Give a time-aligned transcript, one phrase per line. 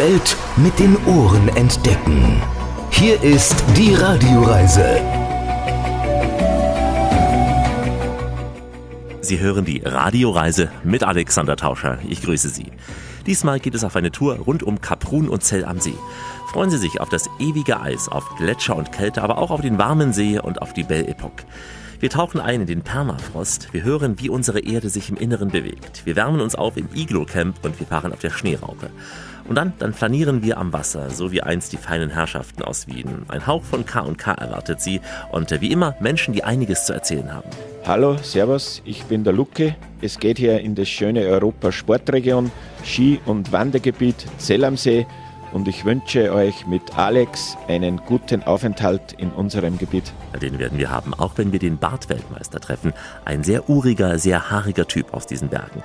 [0.00, 2.40] Welt mit den Ohren entdecken.
[2.90, 4.98] Hier ist die Radioreise.
[9.20, 11.98] Sie hören die Radioreise mit Alexander Tauscher.
[12.08, 12.72] Ich grüße Sie.
[13.26, 15.98] Diesmal geht es auf eine Tour rund um Kaprun und Zell am See.
[16.50, 19.76] Freuen Sie sich auf das ewige Eis, auf Gletscher und Kälte, aber auch auf den
[19.76, 21.44] warmen See und auf die Belle Epoque.
[22.00, 26.06] Wir tauchen ein in den Permafrost, wir hören, wie unsere Erde sich im Inneren bewegt.
[26.06, 28.88] Wir wärmen uns auf im Iglo-Camp und wir fahren auf der Schneeraupe.
[29.50, 33.24] Und dann, dann flanieren wir am Wasser, so wie einst die feinen Herrschaften aus Wien.
[33.26, 35.00] Ein Hauch von K&K erwartet sie
[35.32, 37.50] und wie immer Menschen, die einiges zu erzählen haben.
[37.84, 39.74] Hallo, Servus, ich bin der Lucke.
[40.00, 42.52] Es geht hier in das schöne Europa-Sportregion,
[42.84, 45.04] Ski- und Wandergebiet Zell am See
[45.52, 50.12] und ich wünsche euch mit Alex einen guten Aufenthalt in unserem Gebiet.
[50.40, 52.92] Den werden wir haben, auch wenn wir den Bartweltmeister treffen.
[53.24, 55.82] Ein sehr uriger, sehr haariger Typ aus diesen Bergen.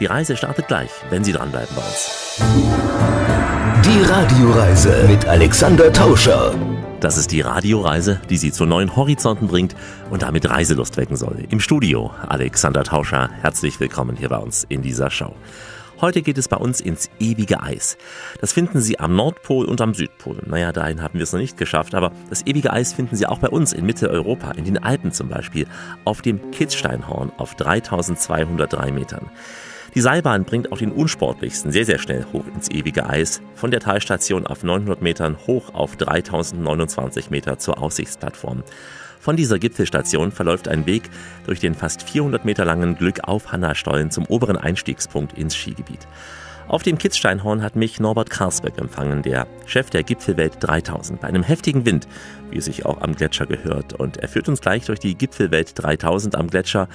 [0.00, 2.42] Die Reise startet gleich, wenn Sie dranbleiben bei uns.
[3.84, 6.52] Die Radioreise mit Alexander Tauscher.
[6.98, 9.76] Das ist die Radioreise, die Sie zu neuen Horizonten bringt
[10.10, 11.44] und damit Reiselust wecken soll.
[11.48, 15.32] Im Studio Alexander Tauscher, herzlich willkommen hier bei uns in dieser Show.
[16.00, 17.96] Heute geht es bei uns ins ewige Eis.
[18.40, 20.42] Das finden Sie am Nordpol und am Südpol.
[20.44, 23.38] Naja, dahin haben wir es noch nicht geschafft, aber das ewige Eis finden Sie auch
[23.38, 25.68] bei uns in Mitteleuropa, in den Alpen zum Beispiel,
[26.04, 29.30] auf dem Kitzsteinhorn auf 3203 Metern.
[29.94, 33.78] Die Seilbahn bringt auch den unsportlichsten sehr, sehr schnell hoch ins ewige Eis, von der
[33.78, 38.64] Talstation auf 900 Metern hoch auf 3029 Meter zur Aussichtsplattform.
[39.20, 41.04] Von dieser Gipfelstation verläuft ein Weg
[41.46, 46.08] durch den fast 400 Meter langen Glück auf Hannastollen zum oberen Einstiegspunkt ins Skigebiet.
[46.66, 51.42] Auf dem Kitzsteinhorn hat mich Norbert Karsbeck empfangen, der Chef der Gipfelwelt 3000, bei einem
[51.42, 52.08] heftigen Wind,
[52.50, 53.92] wie es sich auch am Gletscher gehört.
[53.92, 56.88] Und er führt uns gleich durch die Gipfelwelt 3000 am Gletscher.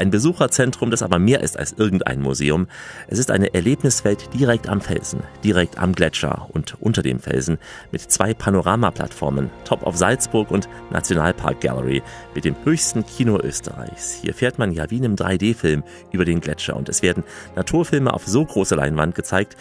[0.00, 2.68] Ein Besucherzentrum, das aber mehr ist als irgendein Museum.
[3.08, 7.58] Es ist eine Erlebniswelt direkt am Felsen, direkt am Gletscher und unter dem Felsen
[7.92, 12.02] mit zwei Panoramaplattformen, Top of Salzburg und Nationalpark Gallery
[12.34, 14.14] mit dem höchsten Kino Österreichs.
[14.22, 17.22] Hier fährt man ja wie in einem 3D-Film über den Gletscher und es werden
[17.54, 19.54] Naturfilme auf so große Leinwand gezeigt.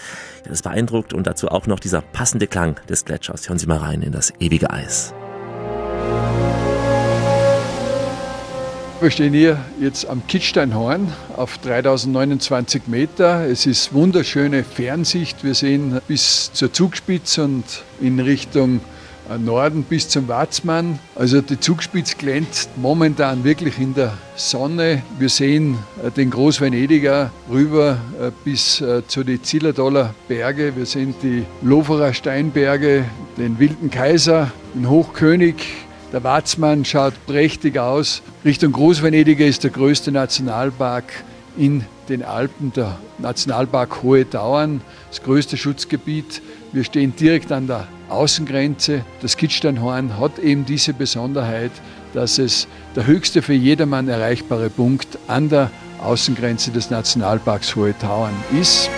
[0.48, 3.50] Das beeindruckt und dazu auch noch dieser passende Klang des Gletschers.
[3.50, 5.14] Hören Sie mal rein in das ewige Eis.
[9.02, 13.48] Wir stehen hier jetzt am Kitzsteinhorn auf 3029 Meter.
[13.48, 15.42] Es ist wunderschöne Fernsicht.
[15.42, 17.64] Wir sehen bis zur Zugspitze und
[18.02, 18.82] in Richtung
[19.38, 21.00] Norden bis zum Watzmann.
[21.16, 25.02] Also die Zugspitze glänzt momentan wirklich in der Sonne.
[25.18, 25.78] Wir sehen
[26.18, 28.00] den Großvenediger rüber
[28.44, 30.76] bis zu den Zillertaler Berge.
[30.76, 33.06] Wir sehen die Loferer Steinberge,
[33.38, 35.56] den Wilden Kaiser, den Hochkönig,
[36.12, 38.22] der Watzmann schaut prächtig aus.
[38.44, 41.06] Richtung Großvenediger ist der größte Nationalpark
[41.58, 46.42] in den Alpen, der Nationalpark Hohe Tauern, das größte Schutzgebiet.
[46.72, 49.04] Wir stehen direkt an der Außengrenze.
[49.22, 51.72] Das Kitzsteinhorn hat eben diese Besonderheit,
[52.14, 55.70] dass es der höchste für jedermann erreichbare Punkt an der
[56.02, 58.90] Außengrenze des Nationalparks Hohe Tauern ist.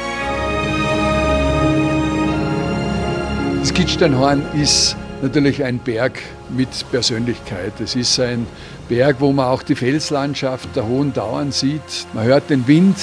[3.60, 7.74] Das Kitzsteinhorn ist natürlich ein Berg mit Persönlichkeit.
[7.80, 8.48] Es ist ein
[8.90, 12.08] Berg, wo man auch die Felslandschaft der hohen Dauern sieht.
[12.14, 12.98] Man hört den Wind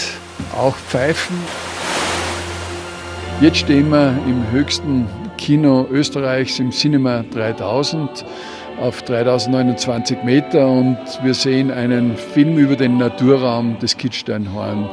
[0.57, 1.37] auch pfeifen.
[3.41, 8.25] Jetzt stehen wir im höchsten Kino Österreichs, im Cinema 3000
[8.81, 14.89] auf 3029 Meter und wir sehen einen Film über den Naturraum des Kitzsteinhorn.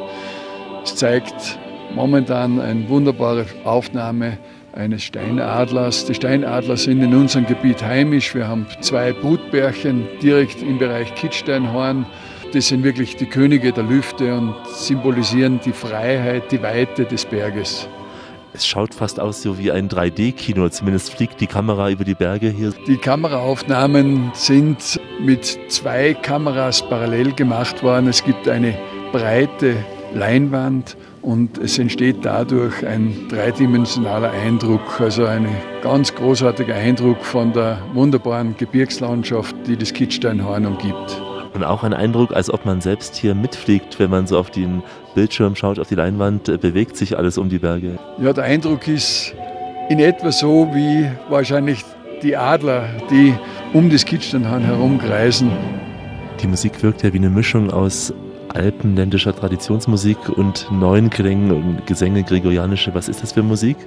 [0.83, 1.57] Es zeigt
[1.95, 4.37] momentan eine wunderbare Aufnahme
[4.75, 6.05] eines Steinadlers.
[6.05, 8.35] Die Steinadler sind in unserem Gebiet heimisch.
[8.35, 12.05] Wir haben zwei Brutbärchen direkt im Bereich Kitzsteinhorn.
[12.53, 17.87] Das sind wirklich die Könige der Lüfte und symbolisieren die Freiheit, die Weite des Berges.
[18.53, 22.47] Es schaut fast aus so wie ein 3D-Kino, zumindest fliegt die Kamera über die Berge
[22.47, 22.71] hier.
[22.87, 28.07] Die Kameraaufnahmen sind mit zwei Kameras parallel gemacht worden.
[28.07, 28.77] Es gibt eine
[29.11, 29.75] breite
[30.13, 35.47] Leinwand und es entsteht dadurch ein dreidimensionaler Eindruck, also ein
[35.81, 41.21] ganz großartiger Eindruck von der wunderbaren Gebirgslandschaft, die das Kitzsteinhorn umgibt.
[41.55, 44.83] Und auch ein Eindruck, als ob man selbst hier mitfliegt, wenn man so auf den
[45.15, 47.97] Bildschirm schaut, auf die Leinwand, äh, bewegt sich alles um die Berge.
[48.19, 49.33] Ja, der Eindruck ist
[49.89, 51.83] in etwa so wie wahrscheinlich
[52.21, 53.33] die Adler, die
[53.73, 55.49] um das Kitzsteinhorn herumkreisen.
[56.41, 58.13] Die Musik wirkt ja wie eine Mischung aus
[58.55, 62.93] alpenländischer Traditionsmusik und neuen Klängen und Gesänge, gregorianische.
[62.95, 63.77] Was ist das für Musik?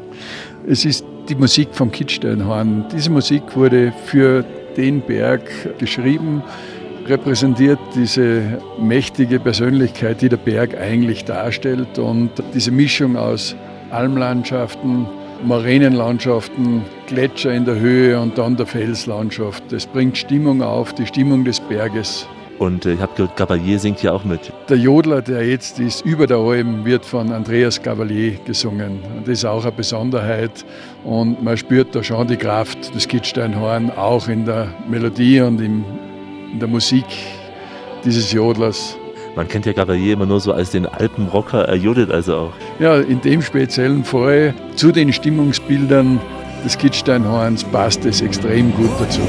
[0.66, 2.86] Es ist die Musik vom Kitzsteinhorn.
[2.92, 4.44] Diese Musik wurde für
[4.76, 6.42] den Berg geschrieben,
[7.06, 13.56] repräsentiert diese mächtige Persönlichkeit, die der Berg eigentlich darstellt und diese Mischung aus
[13.90, 15.06] Almlandschaften,
[15.44, 19.64] Moränenlandschaften, Gletscher in der Höhe und dann der Felslandschaft.
[19.70, 22.26] Das bringt Stimmung auf, die Stimmung des Berges.
[22.58, 24.52] Und äh, ich habe gehört, Gabalier singt ja auch mit.
[24.68, 28.98] Der Jodler, der jetzt ist, über der Alm, wird von Andreas Gabalier gesungen.
[29.24, 30.64] Das ist auch eine Besonderheit.
[31.04, 35.84] Und man spürt da schon die Kraft des Kitzsteinhorn auch in der Melodie und in
[36.60, 37.04] der Musik
[38.04, 38.96] dieses Jodlers.
[39.36, 42.52] Man kennt ja Gabalier immer nur so als den Alpenrocker, er jodelt also auch.
[42.80, 46.18] Ja, in dem speziellen Fall zu den Stimmungsbildern
[46.64, 49.20] des Kitzsteinhorns passt es extrem gut dazu.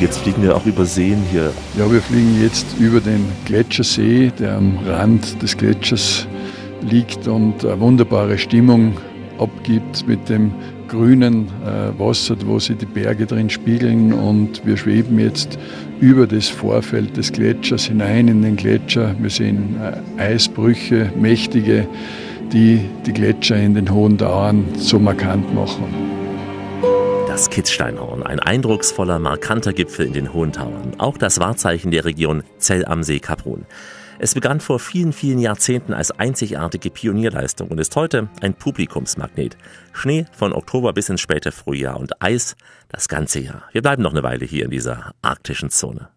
[0.00, 1.52] Jetzt fliegen wir auch über Seen hier.
[1.78, 6.26] Ja, wir fliegen jetzt über den Gletschersee, der am Rand des Gletschers
[6.80, 8.96] liegt und eine wunderbare Stimmung
[9.38, 10.52] abgibt mit dem
[10.88, 14.14] grünen äh, Wasser, wo sich die Berge drin spiegeln.
[14.14, 15.58] Und wir schweben jetzt
[16.00, 19.14] über das Vorfeld des Gletschers hinein in den Gletscher.
[19.20, 19.76] Wir sehen
[20.16, 21.86] äh, Eisbrüche, mächtige,
[22.54, 26.19] die die Gletscher in den hohen Dauern so markant machen.
[27.40, 30.92] Das Kitzsteinhorn, ein eindrucksvoller, markanter Gipfel in den Hohen Tauern.
[30.98, 33.64] Auch das Wahrzeichen der Region Zell am See Kaprun.
[34.18, 39.56] Es begann vor vielen, vielen Jahrzehnten als einzigartige Pionierleistung und ist heute ein Publikumsmagnet.
[39.94, 42.56] Schnee von Oktober bis ins späte Frühjahr und Eis
[42.90, 43.62] das ganze Jahr.
[43.72, 46.10] Wir bleiben noch eine Weile hier in dieser arktischen Zone.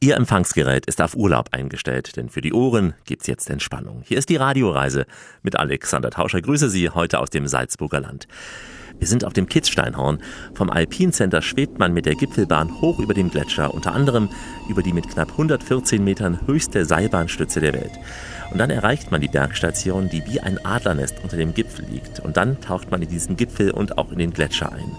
[0.00, 4.02] Ihr Empfangsgerät ist auf Urlaub eingestellt, denn für die Ohren gibt's jetzt Entspannung.
[4.04, 5.06] Hier ist die Radioreise
[5.42, 6.42] mit Alexander Tauscher.
[6.42, 8.26] Grüße Sie heute aus dem Salzburger Land.
[8.98, 10.18] Wir sind auf dem Kitzsteinhorn.
[10.54, 14.28] Vom Alpine Center schwebt man mit der Gipfelbahn hoch über dem Gletscher, unter anderem
[14.68, 17.92] über die mit knapp 114 Metern höchste Seilbahnstütze der Welt.
[18.50, 22.20] Und dann erreicht man die Bergstation, die wie ein Adlernest unter dem Gipfel liegt.
[22.20, 24.90] Und dann taucht man in diesen Gipfel und auch in den Gletscher ein.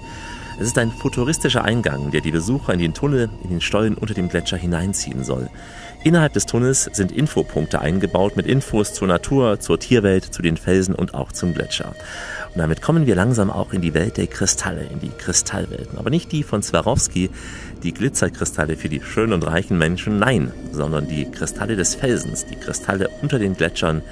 [0.57, 4.13] Es ist ein futuristischer Eingang, der die Besucher in den Tunnel, in den Stollen unter
[4.13, 5.50] dem Gletscher hineinziehen soll.
[6.05, 10.93] Innerhalb des Tunnels sind Infopunkte eingebaut mit Infos zur Natur, zur Tierwelt, zu den Felsen
[10.93, 11.95] und auch zum Gletscher.
[12.53, 15.97] Und damit kommen wir langsam auch in die Welt der Kristalle, in die Kristallwelten.
[15.97, 17.31] Aber nicht die von Swarovski,
[17.81, 22.55] die Glitzerkristalle für die schönen und reichen Menschen, nein, sondern die Kristalle des Felsens, die
[22.55, 24.03] Kristalle unter den Gletschern,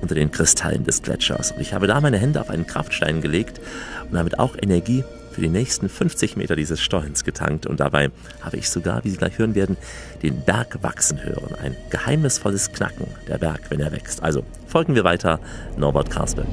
[0.00, 1.52] unter den Kristallen des Gletschers.
[1.52, 3.60] Und ich habe da meine Hände auf einen Kraftstein gelegt
[4.04, 8.56] und damit auch Energie für die nächsten 50 Meter dieses Stollens getankt und dabei habe
[8.56, 9.76] ich sogar, wie Sie gleich hören werden,
[10.22, 11.54] den Berg wachsen hören.
[11.62, 14.22] Ein geheimnisvolles Knacken, der Berg, wenn er wächst.
[14.22, 15.40] Also folgen wir weiter,
[15.76, 16.48] Norbert Karsberg.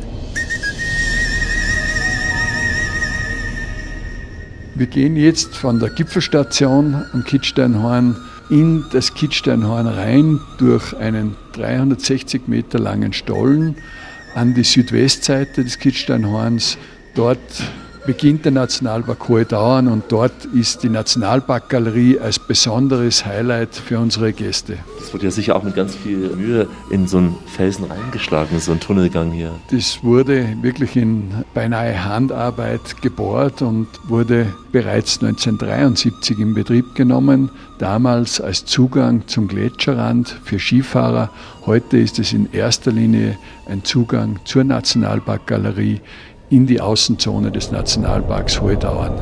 [4.76, 8.16] Wir gehen jetzt von der Gipfelstation am Kitzsteinhorn
[8.50, 13.76] in das Kitzsteinhorn rein durch einen 360 Meter langen Stollen
[14.36, 16.78] an die Südwestseite des Kitzsteinhorns.
[17.14, 17.40] Dort
[18.06, 24.34] beginnt der Nationalpark Hohe Dauern und dort ist die Nationalparkgalerie als besonderes Highlight für unsere
[24.34, 24.78] Gäste.
[25.00, 28.72] Das wurde ja sicher auch mit ganz viel Mühe in so einen Felsen reingeschlagen, so
[28.72, 29.52] ein Tunnelgang hier.
[29.72, 37.50] Das wurde wirklich in beinahe Handarbeit gebohrt und wurde bereits 1973 in Betrieb genommen,
[37.80, 41.30] damals als Zugang zum Gletscherrand für Skifahrer.
[41.66, 43.38] Heute ist es in erster Linie
[43.68, 46.02] ein Zugang zur Nationalparkgalerie
[46.50, 49.14] in die Außenzone des Nationalparks Hohe Dauern.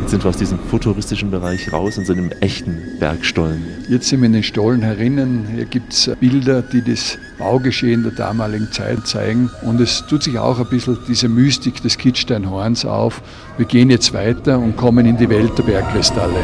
[0.00, 3.62] Jetzt sind wir aus diesem futuristischen Bereich raus in so einem echten Bergstollen.
[3.88, 5.46] Jetzt sind wir in den Stollen herinnen.
[5.54, 9.50] Hier gibt es Bilder, die das Baugeschehen der damaligen Zeit zeigen.
[9.62, 13.22] Und es tut sich auch ein bisschen diese Mystik des Kitzsteinhorns auf.
[13.56, 16.40] Wir gehen jetzt weiter und kommen in die Welt der Bergkristalle.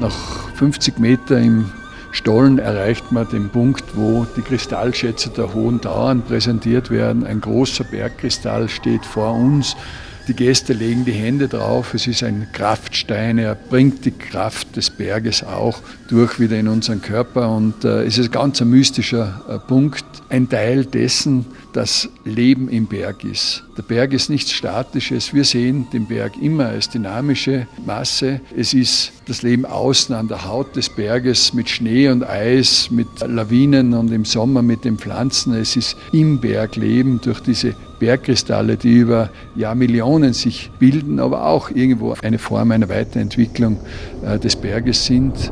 [0.00, 0.14] Nach
[0.56, 1.70] 50 Meter im
[2.14, 7.26] Stollen erreicht man den Punkt, wo die Kristallschätze der hohen Dauern präsentiert werden.
[7.26, 9.76] Ein großer Bergkristall steht vor uns.
[10.26, 11.92] Die Gäste legen die Hände drauf.
[11.92, 13.36] Es ist ein Kraftstein.
[13.36, 15.78] Er bringt die Kraft des Berges auch
[16.08, 17.54] durch wieder in unseren Körper.
[17.54, 20.06] Und äh, es ist ganz ein mystischer äh, Punkt.
[20.30, 23.64] Ein Teil dessen, das Leben im Berg ist.
[23.76, 25.34] Der Berg ist nichts Statisches.
[25.34, 28.40] Wir sehen den Berg immer als dynamische Masse.
[28.56, 33.08] Es ist das Leben außen an der Haut des Berges mit Schnee und Eis, mit
[33.20, 35.52] Lawinen und im Sommer mit den Pflanzen.
[35.54, 37.74] Es ist im Berg Leben durch diese
[38.04, 43.78] Bergkristalle, die über Jahrmillionen sich bilden, aber auch irgendwo eine Form einer Weiterentwicklung
[44.22, 45.50] äh, des Berges sind.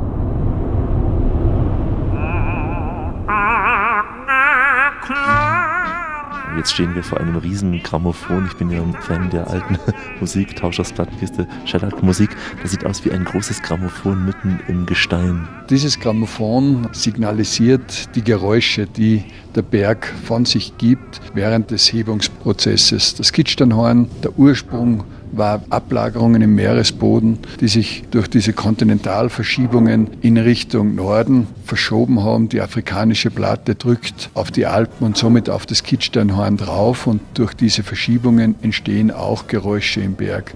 [6.57, 8.47] Jetzt stehen wir vor einem riesen Grammophon.
[8.47, 9.79] Ich bin ja ein Fan der alten
[10.21, 12.31] Musik, Tauschers Plattenkiste, Shellac-Musik.
[12.61, 15.49] Das sieht aus wie ein großes Grammophon mitten im Gestein.
[15.71, 23.15] Dieses Grammophon signalisiert die Geräusche, die der Berg von sich gibt während des Hebungsprozesses.
[23.15, 30.95] Das Kitzsteinhorn, der Ursprung war Ablagerungen im Meeresboden, die sich durch diese Kontinentalverschiebungen in Richtung
[30.95, 32.49] Norden verschoben haben.
[32.49, 37.55] Die afrikanische Platte drückt auf die Alpen und somit auf das Kitzsteinhorn drauf und durch
[37.55, 40.53] diese Verschiebungen entstehen auch Geräusche im Berg.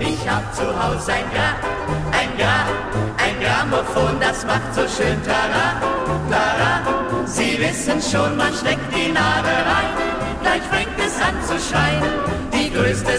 [0.00, 2.66] Ich hab zu Hause ein Gra, ein Gra,
[3.16, 5.80] ein Grammophon, das macht so schön Tara,
[6.30, 7.26] Tara.
[7.26, 9.90] Sie wissen schon, man steckt die Nadel rein,
[10.42, 12.23] gleich fängt es an zu schreien.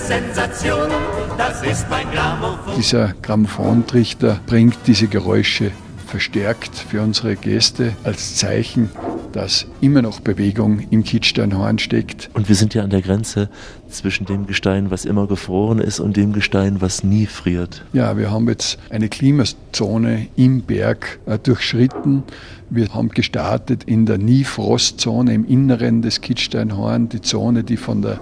[0.08, 0.88] Sensation,
[1.36, 2.76] das ist mein Grammophon.
[2.78, 5.72] Dieser Grammophontrichter bringt diese Geräusche
[6.06, 8.92] verstärkt für unsere Gäste als Zeichen,
[9.34, 12.30] dass immer noch Bewegung im Kitzsteinhorn steckt.
[12.36, 13.50] Und wir sind ja an der Grenze
[13.90, 17.84] zwischen dem Gestein, was immer gefroren ist, und dem Gestein, was nie friert.
[17.92, 22.22] Ja, wir haben jetzt eine Klimazone im Berg äh, durchschritten.
[22.70, 28.20] Wir haben gestartet in der Nie-Frostzone im Inneren des Kitzsteinhorn, die Zone, die von der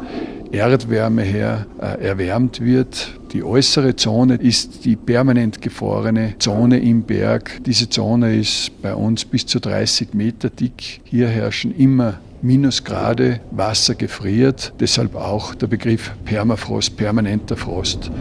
[0.54, 3.10] Erdwärme her äh, erwärmt wird.
[3.34, 7.60] Die äußere Zone ist die permanent gefrorene Zone im Berg.
[7.66, 11.02] Diese Zone ist bei uns bis zu 30 Meter dick.
[11.06, 18.12] Hier herrschen immer Minusgrade, Wasser gefriert, deshalb auch der Begriff Permafrost, permanenter Frost.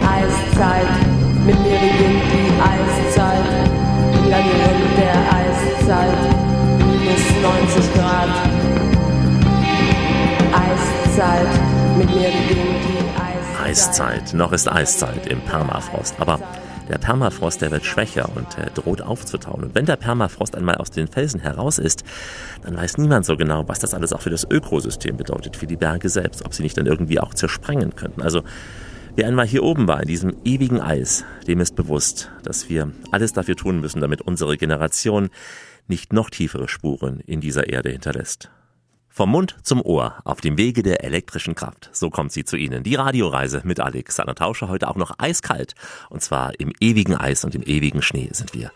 [0.00, 0.88] Eiszeit,
[1.46, 3.44] mit mir beginnt die Eiszeit,
[4.28, 6.34] Labyrinth der Eiszeit,
[6.78, 8.30] minus 90 Grad.
[10.52, 13.62] Eiszeit, mit mir die Eiszeit.
[13.62, 16.14] Eiszeit, noch ist Eiszeit im Permafrost.
[16.18, 16.40] Aber
[16.90, 19.64] der Permafrost, der wird schwächer und droht aufzutauen.
[19.64, 22.04] Und wenn der Permafrost einmal aus den Felsen heraus ist,
[22.62, 25.76] dann weiß niemand so genau, was das alles auch für das Ökosystem bedeutet, für die
[25.76, 28.22] Berge selbst, ob sie nicht dann irgendwie auch zersprengen könnten.
[28.22, 28.42] Also
[29.18, 33.32] Wer einmal hier oben war, in diesem ewigen Eis, dem ist bewusst, dass wir alles
[33.32, 35.30] dafür tun müssen, damit unsere Generation
[35.88, 38.50] nicht noch tiefere Spuren in dieser Erde hinterlässt.
[39.16, 41.88] Vom Mund zum Ohr auf dem Wege der elektrischen Kraft.
[41.94, 42.82] So kommt sie zu Ihnen.
[42.82, 45.74] Die Radioreise mit Alexander Tauscher heute auch noch eiskalt.
[46.10, 48.70] Und zwar im ewigen Eis und im ewigen Schnee sind wir.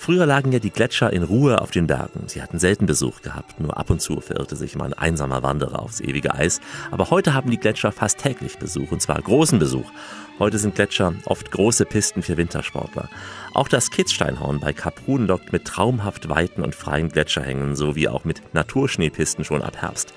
[0.00, 2.28] Früher lagen ja die Gletscher in Ruhe auf den Bergen.
[2.28, 3.60] Sie hatten selten Besuch gehabt.
[3.60, 6.60] Nur ab und zu verirrte sich mal ein einsamer Wanderer aufs ewige Eis.
[6.92, 8.92] Aber heute haben die Gletscher fast täglich Besuch.
[8.92, 9.90] Und zwar großen Besuch.
[10.38, 13.10] Heute sind Gletscher oft große Pisten für Wintersportler.
[13.54, 18.40] Auch das Kitzsteinhorn bei Kaprun lockt mit traumhaft weiten und freien Gletscherhängen sowie auch mit
[18.54, 20.14] Naturschneepisten schon ab Herbst.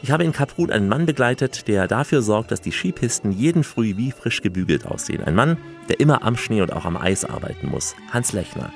[0.00, 3.96] Ich habe in Kaprun einen Mann begleitet, der dafür sorgt, dass die Skipisten jeden Früh
[3.96, 5.24] wie frisch gebügelt aussehen.
[5.24, 5.56] Ein Mann,
[5.88, 7.96] der immer am Schnee und auch am Eis arbeiten muss.
[8.12, 8.72] Hans Lechner.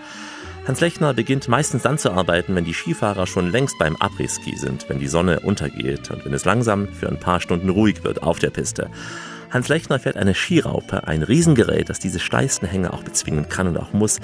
[0.65, 4.89] Hans Lechner beginnt meistens dann zu arbeiten, wenn die Skifahrer schon längst beim Après-Ski sind,
[4.89, 8.39] wenn die Sonne untergeht und wenn es langsam für ein paar Stunden ruhig wird auf
[8.39, 8.89] der Piste.
[9.51, 13.77] Hans Lechner fährt eine Skiraupe, ein Riesengerät, das diese steilsten Hänge auch bezwingen kann und
[13.77, 14.21] auch muss.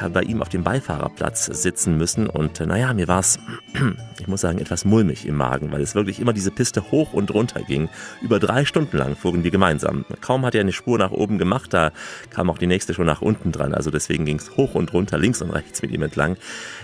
[0.00, 3.38] Habe bei ihm auf dem Beifahrerplatz sitzen müssen und äh, naja, mir war es,
[4.18, 7.32] ich muss sagen, etwas mulmig im Magen, weil es wirklich immer diese Piste hoch und
[7.32, 7.88] runter ging.
[8.22, 10.04] Über drei Stunden lang fuhren wir gemeinsam.
[10.20, 11.92] Kaum hat er eine Spur nach oben gemacht, da
[12.30, 13.74] kam auch die nächste schon nach unten dran.
[13.74, 16.36] Also deswegen ging es hoch und runter, links und rechts mit ihm entlang.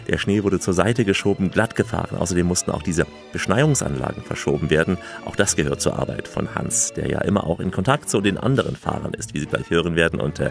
[0.08, 2.16] Der Schnee wurde zur Seite geschoben, glatt gefahren.
[2.18, 4.98] Außerdem mussten auch diese Beschneiungsanlagen verschoben werden.
[5.24, 8.38] Auch das gehört zur Arbeit von Hans, der ja immer auch in Kontakt zu den
[8.38, 10.20] anderen Fahrern ist, wie Sie gleich hören werden.
[10.20, 10.50] Und äh,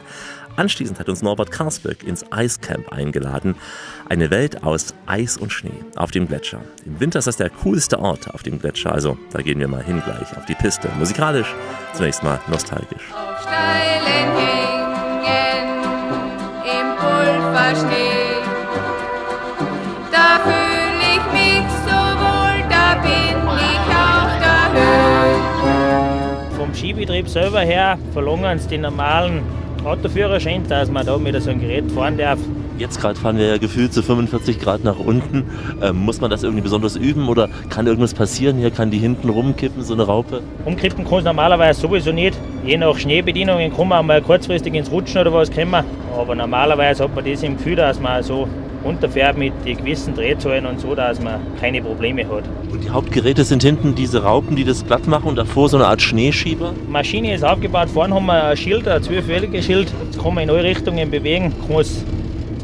[0.56, 3.56] anschließend hat uns Norbert Karsberg ins Eiscamp eingeladen.
[4.10, 6.62] Eine Welt aus Eis und Schnee auf dem Gletscher.
[6.86, 8.92] Im Winter ist das der coolste Ort auf dem Gletscher.
[8.92, 10.90] Also da gehen wir mal hin gleich auf die Piste.
[10.98, 11.54] Musikalisch
[11.94, 13.04] zunächst mal nostalgisch.
[13.12, 15.84] Auf steilen Hängen
[16.66, 18.42] im Pulverschnee.
[20.12, 26.58] Da fühl ich mich so wohl, da bin ich auf der Höhe.
[26.58, 29.44] Vom Skibetrieb selber her verlangen sie den normalen
[29.86, 32.40] Autoführerschein, dass man da mit so einem Gerät fahren darf.
[32.78, 35.46] Jetzt gerade fahren wir ja gefühlt zu 45 Grad nach unten.
[35.82, 38.58] Ähm, muss man das irgendwie besonders üben oder kann irgendwas passieren?
[38.58, 40.42] Hier kann die hinten rumkippen, so eine Raupe.
[40.66, 42.38] Umkippen kann es normalerweise sowieso nicht.
[42.66, 45.86] Je nach Schneebedienungen kann man mal kurzfristig ins Rutschen oder was kommen.
[46.18, 48.48] Aber normalerweise hat man das im Gefühl, dass man so
[48.86, 52.44] runterfährt mit den gewissen Drehzahlen und so, dass man keine Probleme hat.
[52.72, 55.88] Und die Hauptgeräte sind hinten diese Raupen, die das glatt machen und davor so eine
[55.88, 56.74] Art Schneeschieber.
[56.88, 59.92] Die Maschine ist aufgebaut, vorne haben wir ein Schild, ein zwölfwelliges Schild.
[60.12, 62.06] Das kann man in alle Richtungen bewegen, kann es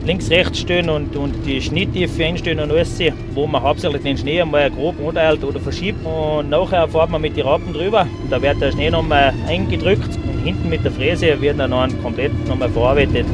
[0.06, 3.00] links, rechts stellen und, und die Schnitttiefe einstellen und alles
[3.34, 6.06] wo man hauptsächlich den Schnee einmal grob anteilt oder verschiebt.
[6.06, 8.08] Und nachher fährt man mit den Raupen drüber.
[8.30, 12.32] Da wird der Schnee nochmal eingedrückt und hinten mit der Fräse wird dann noch komplett
[12.48, 13.26] nochmal verarbeitet.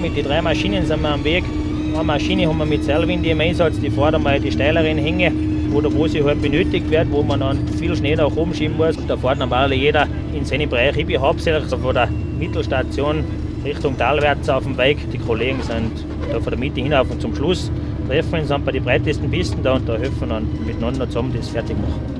[0.00, 1.44] Mit den drei Maschinen sind wir am Weg.
[1.92, 5.30] Eine Maschine haben wir mit Seilwind im Einsatz, die fährt einmal die steileren Hänge
[5.74, 8.96] oder wo sie halt benötigt wird, wo man dann viel Schnee nach oben schieben muss.
[9.06, 10.96] Da fährt normalerweise jeder in seinen Bereich.
[10.96, 13.22] Ich bin hauptsächlich von der Mittelstation
[13.62, 15.10] Richtung Talwärts auf dem Weg.
[15.10, 17.70] Die Kollegen sind da von der Mitte hinauf und zum Schluss
[18.08, 21.50] treffen uns dann bei den breitesten Pisten da und da helfen wir miteinander zusammen das
[21.50, 22.17] fertig machen.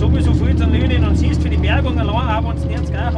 [0.00, 3.14] Sowieso viel zu Lünen und siehst für die Bergung allein, auch wenn es jetzt gleich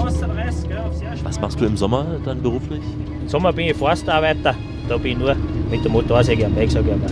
[1.01, 1.25] Erste.
[1.25, 2.83] Was machst du im Sommer dann beruflich?
[3.21, 4.57] Im Sommer bin ich Forstarbeiter,
[4.89, 5.37] da bin ich nur
[5.71, 7.11] mit der Motorsäge am Weg, sag ich einmal.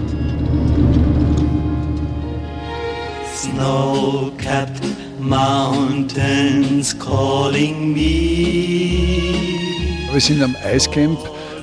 [3.33, 4.83] Snow-capped
[5.21, 9.23] mountains calling me.
[10.13, 11.19] Wir sind am Eiscamp.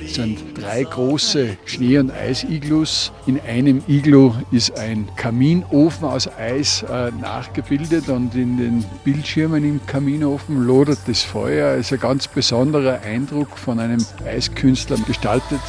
[0.08, 3.12] Es sind drei große Schnee- und Eisiglus.
[3.26, 9.84] In einem Iglu ist ein Kaminofen aus Eis äh, nachgebildet und in den Bildschirmen im
[9.84, 11.74] Kaminofen lodert das Feuer.
[11.74, 15.60] Es ist ein ganz besonderer Eindruck von einem Eiskünstler gestaltet.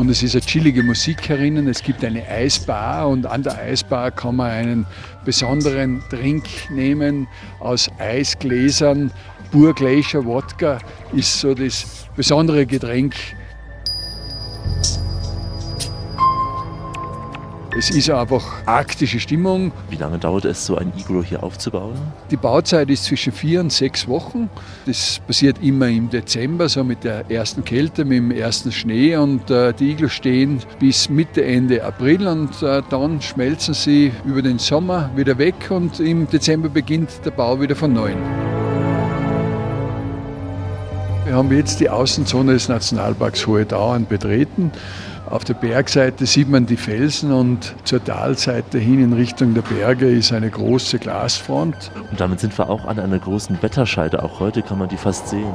[0.00, 1.68] Und es ist eine chillige Musik herinnen.
[1.68, 4.86] Es gibt eine Eisbar und an der Eisbar kann man einen
[5.26, 7.28] besonderen Drink nehmen
[7.58, 9.12] aus Eisgläsern.
[9.52, 10.78] Burglacier Wodka
[11.12, 13.14] ist so das besondere Getränk.
[17.78, 19.70] Es ist einfach arktische Stimmung.
[19.90, 21.94] Wie lange dauert es, so ein Iglo hier aufzubauen?
[22.30, 24.50] Die Bauzeit ist zwischen vier und sechs Wochen.
[24.86, 29.14] Das passiert immer im Dezember, so mit der ersten Kälte, mit dem ersten Schnee.
[29.16, 34.42] Und äh, die Iglos stehen bis Mitte, Ende April und äh, dann schmelzen sie über
[34.42, 38.18] den Sommer wieder weg und im Dezember beginnt der Bau wieder von neuem.
[41.24, 44.72] Wir haben jetzt die Außenzone des Nationalparks Hohe Dauern betreten.
[45.30, 50.10] Auf der Bergseite sieht man die Felsen und zur Talseite hin in Richtung der Berge
[50.10, 51.92] ist eine große Glasfront.
[52.10, 54.24] Und damit sind wir auch an einer großen Wetterscheide.
[54.24, 55.46] Auch heute kann man die fast sehen.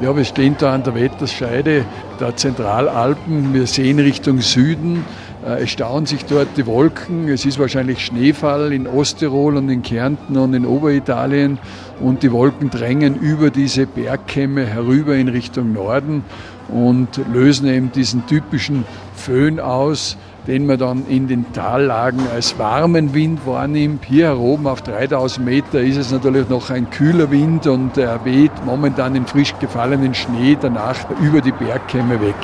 [0.00, 1.84] Ja, wir stehen da an der Wetterscheide
[2.20, 3.52] der Zentralalpen.
[3.52, 5.04] Wir sehen Richtung Süden.
[5.44, 7.26] Äh, Es stauen sich dort die Wolken.
[7.28, 11.58] Es ist wahrscheinlich Schneefall in Osttirol und in Kärnten und in Oberitalien.
[11.98, 16.22] Und die Wolken drängen über diese Bergkämme herüber in Richtung Norden
[16.68, 18.84] und lösen eben diesen typischen
[19.24, 24.04] Föhn aus, den man dann in den Tallagen als warmen Wind wahrnimmt.
[24.04, 28.52] Hier oben auf 3000 Meter ist es natürlich noch ein kühler Wind und er weht
[28.66, 32.34] momentan den frisch gefallenen Schnee danach über die Bergkämme weg.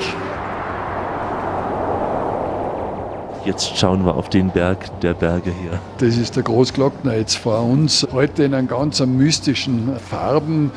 [3.45, 5.79] Jetzt schauen wir auf den Berg der Berge hier.
[5.99, 8.07] Das ist der Großglockner jetzt vor uns.
[8.11, 10.71] Heute in einem ganz mystischen Farben.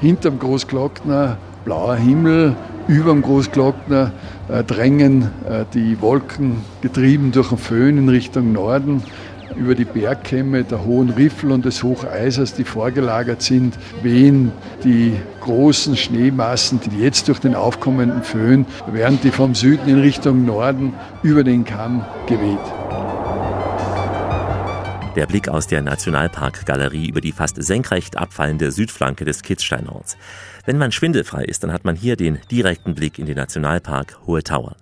[0.00, 2.54] Hinterm Großglockner blauer Himmel,
[2.88, 4.12] überm Großglockner
[4.48, 9.02] äh, drängen äh, die Wolken, getrieben durch den Föhn in Richtung Norden,
[9.56, 15.96] über die Bergkämme der Hohen Riffel und des Hocheisers, die vorgelagert sind, wehen die großen
[15.96, 21.44] Schneemassen, die jetzt durch den aufkommenden Föhn, während die vom Süden in Richtung Norden über
[21.44, 23.13] den Kamm geweht.
[25.16, 30.16] Der Blick aus der Nationalparkgalerie über die fast senkrecht abfallende Südflanke des Kitzsteinhorns.
[30.66, 34.42] Wenn man schwindelfrei ist, dann hat man hier den direkten Blick in den Nationalpark Hohe
[34.42, 34.74] Tauern.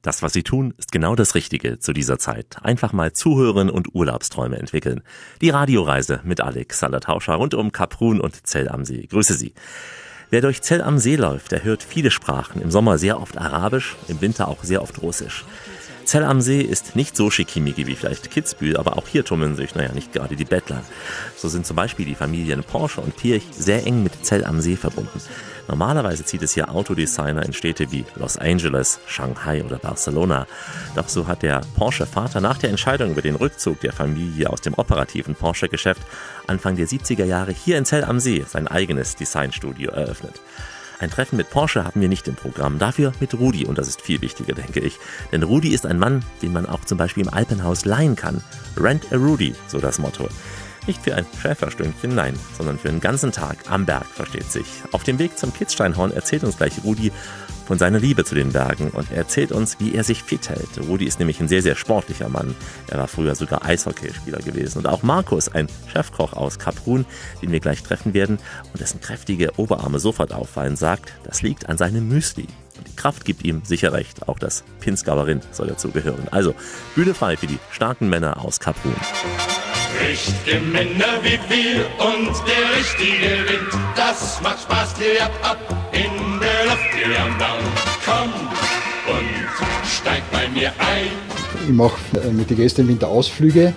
[0.00, 2.58] Das, was Sie tun, ist genau das Richtige zu dieser Zeit.
[2.62, 5.02] Einfach mal zuhören und Urlaubsträume entwickeln.
[5.40, 9.06] Die Radioreise mit Alexander Tauscher rund um Kaprun und Zell am See.
[9.06, 9.54] Grüße Sie.
[10.30, 12.62] Wer durch Zell am See läuft, der hört viele Sprachen.
[12.62, 15.44] Im Sommer sehr oft Arabisch, im Winter auch sehr oft Russisch.
[16.08, 19.74] Zell am See ist nicht so schickimicki wie vielleicht Kitzbühel, aber auch hier tummeln sich,
[19.74, 20.82] naja, nicht gerade die Bettler.
[21.36, 24.76] So sind zum Beispiel die Familien Porsche und Pirch sehr eng mit Zell am See
[24.76, 25.20] verbunden.
[25.68, 30.46] Normalerweise zieht es hier Autodesigner in Städte wie Los Angeles, Shanghai oder Barcelona.
[30.96, 34.72] Doch so hat der Porsche-Vater nach der Entscheidung über den Rückzug der Familie aus dem
[34.78, 36.00] operativen Porsche-Geschäft
[36.46, 40.40] Anfang der 70er Jahre hier in Zell am See sein eigenes Designstudio eröffnet.
[41.00, 44.02] Ein Treffen mit Porsche haben wir nicht im Programm, dafür mit Rudi und das ist
[44.02, 44.98] viel wichtiger, denke ich.
[45.30, 48.42] Denn Rudi ist ein Mann, den man auch zum Beispiel im Alpenhaus leihen kann.
[48.76, 50.28] Rent a Rudi, so das Motto.
[50.88, 54.64] Nicht für ein Schäferstündchen, nein, sondern für einen ganzen Tag am Berg, versteht sich.
[54.92, 57.12] Auf dem Weg zum Kitzsteinhorn erzählt uns gleich Rudi
[57.66, 60.88] von seiner Liebe zu den Bergen und er erzählt uns, wie er sich fit hält.
[60.88, 62.56] Rudi ist nämlich ein sehr, sehr sportlicher Mann.
[62.86, 64.78] Er war früher sogar Eishockeyspieler gewesen.
[64.78, 67.04] Und auch Markus, ein Chefkoch aus Kaprun,
[67.42, 68.38] den wir gleich treffen werden
[68.72, 72.46] und dessen kräftige Oberarme sofort auffallen, sagt, das liegt an seinem Müsli.
[72.78, 74.26] Und die Kraft gibt ihm sicher recht.
[74.26, 76.28] Auch das Pinzgauer Rind soll dazugehören.
[76.30, 76.54] Also,
[76.94, 78.94] Bühne frei für die starken Männer aus Kaprun.
[80.06, 85.58] Richtige Männer wie wir und der richtige Wind, das macht Spaß, hier ab, ab
[85.92, 87.64] in der Luft, hier am Baum.
[88.04, 88.30] Komm
[89.16, 91.08] und steig bei mir ein.
[91.66, 91.98] Ich mache
[92.32, 93.72] mit den Gästen im Winter Ausflüge,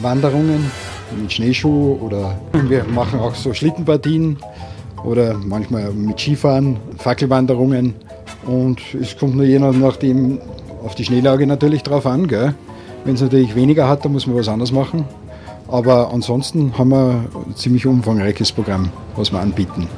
[0.00, 0.70] Wanderungen
[1.18, 4.38] mit Schneeschuh oder wir machen auch so Schlittenpartien
[5.04, 7.94] oder manchmal mit Skifahren, Fackelwanderungen.
[8.44, 10.38] Und es kommt nur je nachdem
[10.84, 12.30] auf die Schneelage natürlich drauf an.
[13.04, 15.06] Wenn es natürlich weniger hat, dann muss man was anderes machen.
[15.70, 19.88] Aber ansonsten haben wir ein ziemlich umfangreiches Programm, was wir anbieten.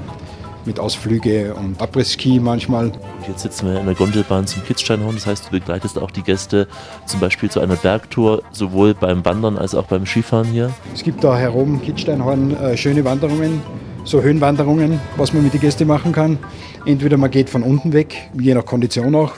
[0.65, 2.87] Mit Ausflüge und Abriss-Ski manchmal.
[2.87, 5.17] Und jetzt sitzen wir in der Gondelbahn zum Kitzsteinhorn.
[5.17, 6.69] Das heißt, du begleitest auch die Gäste
[7.07, 10.71] zum Beispiel zu einer Bergtour, sowohl beim Wandern als auch beim Skifahren hier.
[10.95, 13.61] Es gibt da herum Kitzsteinhorn äh, schöne Wanderungen,
[14.05, 16.39] so Höhenwanderungen, was man mit den Gästen machen kann.
[16.85, 19.33] Entweder man geht von unten weg, je nach Kondition auch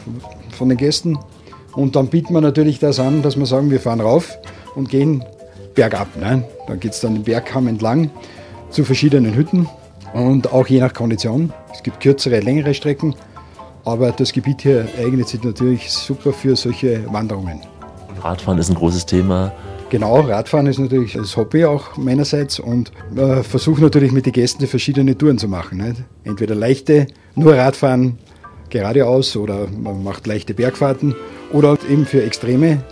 [0.51, 1.19] von den Gästen.
[1.75, 4.37] Und dann bieten wir natürlich das an, dass wir sagen, wir fahren rauf
[4.75, 5.25] und gehen
[5.75, 6.09] bergab.
[6.17, 6.45] Ne?
[6.67, 8.11] Dann geht es dann den Bergkamm entlang
[8.71, 9.69] zu verschiedenen Hütten
[10.13, 11.53] und auch je nach Kondition.
[11.73, 13.15] Es gibt kürzere, längere Strecken,
[13.85, 17.61] aber das Gebiet hier eignet sich natürlich super für solche Wanderungen.
[18.21, 19.53] Radfahren ist ein großes Thema.
[19.91, 24.67] Genau, Radfahren ist natürlich das Hobby auch meinerseits und äh, versuche natürlich mit den Gästen
[24.67, 25.79] verschiedene Touren zu machen.
[25.79, 26.03] Nicht?
[26.25, 28.19] Entweder leichte, nur Radfahren
[28.71, 31.15] geradeaus oder man macht leichte Bergfahrten
[31.53, 32.83] oder eben für Extreme,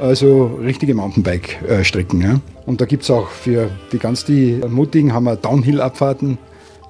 [0.00, 2.20] also richtige Mountainbike-Strecken.
[2.20, 2.40] Ja.
[2.66, 6.38] Und da gibt es auch für die ganz die Mutigen haben wir Downhill-Abfahrten,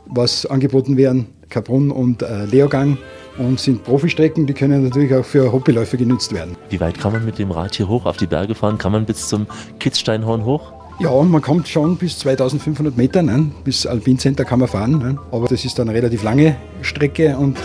[0.07, 2.99] was angeboten werden, Kaprun und äh, Leogang
[3.39, 6.57] und sind Profistrecken, die können natürlich auch für Hobbyläufer genutzt werden.
[6.69, 8.79] Wie weit kann man mit dem Rad hier hoch auf die Berge fahren?
[8.79, 9.47] Kann man bis zum
[9.79, 10.73] Kitzsteinhorn hoch?
[10.99, 13.51] Ja, man kommt schon bis 2500 Meter, ne?
[13.65, 15.19] bis Alpin Center kann man fahren, ne?
[15.33, 17.57] aber das ist dann eine relativ lange Strecke und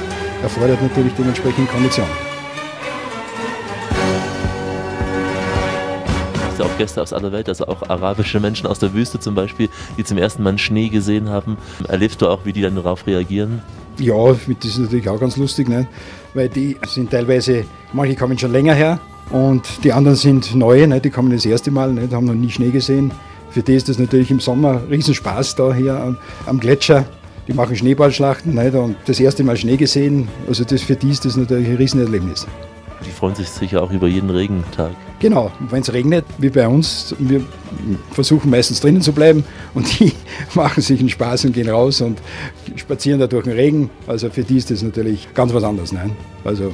[0.42, 2.08] erfordert natürlich dementsprechend Kondition.
[6.56, 9.68] Es auch Gäste aus aller Welt, also auch arabische Menschen aus der Wüste zum Beispiel,
[9.98, 11.58] die zum ersten Mal Schnee gesehen haben.
[11.90, 13.62] Erlebst du auch, wie die dann darauf reagieren?
[14.00, 15.86] Ja, das ist natürlich auch ganz lustig, ne?
[16.34, 21.02] weil die sind teilweise, manche kommen schon länger her und die anderen sind neue, ne?
[21.02, 22.08] die kommen das erste Mal, ne?
[22.08, 23.12] die haben noch nie Schnee gesehen.
[23.50, 27.04] Für die ist das natürlich im Sommer Riesenspaß da hier am, am Gletscher.
[27.50, 28.72] Die machen Schneeballschlachten ne?
[28.80, 30.30] und das erste Mal Schnee gesehen.
[30.48, 32.48] Also das, für die ist das natürlich ein Riesenerlebnis.
[33.06, 34.92] Die freuen sich sicher auch über jeden Regentag.
[35.20, 37.42] Genau, wenn es regnet, wie bei uns, wir
[38.12, 40.12] versuchen meistens drinnen zu bleiben und die
[40.56, 42.20] machen sich einen Spaß und gehen raus und
[42.76, 43.90] spazieren da durch den Regen.
[44.08, 45.92] Also für die ist das natürlich ganz was anderes.
[45.92, 46.12] Nein?
[46.44, 46.72] Also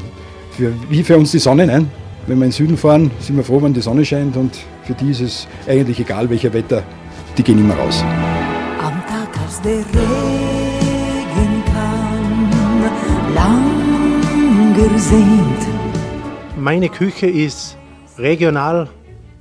[0.52, 1.68] für, wie für uns die Sonne.
[1.68, 1.92] Nein?
[2.28, 4.94] Wenn wir in den Süden fahren, sind wir froh, wenn die Sonne scheint und für
[4.94, 6.84] die ist es eigentlich egal, welcher Wetter,
[7.38, 8.04] die gehen immer raus.
[8.80, 13.82] Am Tag, als der Regen kam, lang
[14.76, 15.71] gesehnt.
[16.62, 17.76] Meine Küche ist
[18.20, 18.88] regional,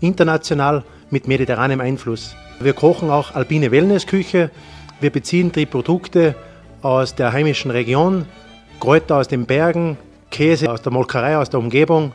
[0.01, 2.35] international mit mediterranem Einfluss.
[2.61, 4.51] Wir kochen auch alpine Wellnessküche.
[5.03, 6.35] Wir beziehen die Produkte
[6.81, 8.25] aus der heimischen Region,
[8.81, 9.99] Kräuter aus den Bergen,
[10.31, 12.13] Käse aus der Molkerei, aus der Umgebung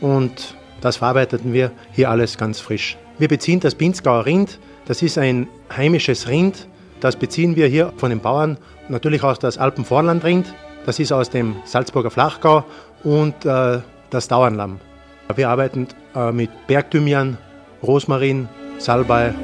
[0.00, 2.98] und das verarbeiteten wir hier alles ganz frisch.
[3.16, 4.58] Wir beziehen das Pinzgauer Rind.
[4.86, 6.66] Das ist ein heimisches Rind.
[6.98, 8.58] Das beziehen wir hier von den Bauern.
[8.88, 10.52] Natürlich aus das Alpenvorlandrind.
[10.84, 12.64] Das ist aus dem Salzburger Flachgau
[13.04, 14.80] und äh, das Dauernlamm.
[15.34, 17.36] Wir arbeiten äh, mit Bergthymian,
[17.82, 19.34] Rosmarin, Salbei.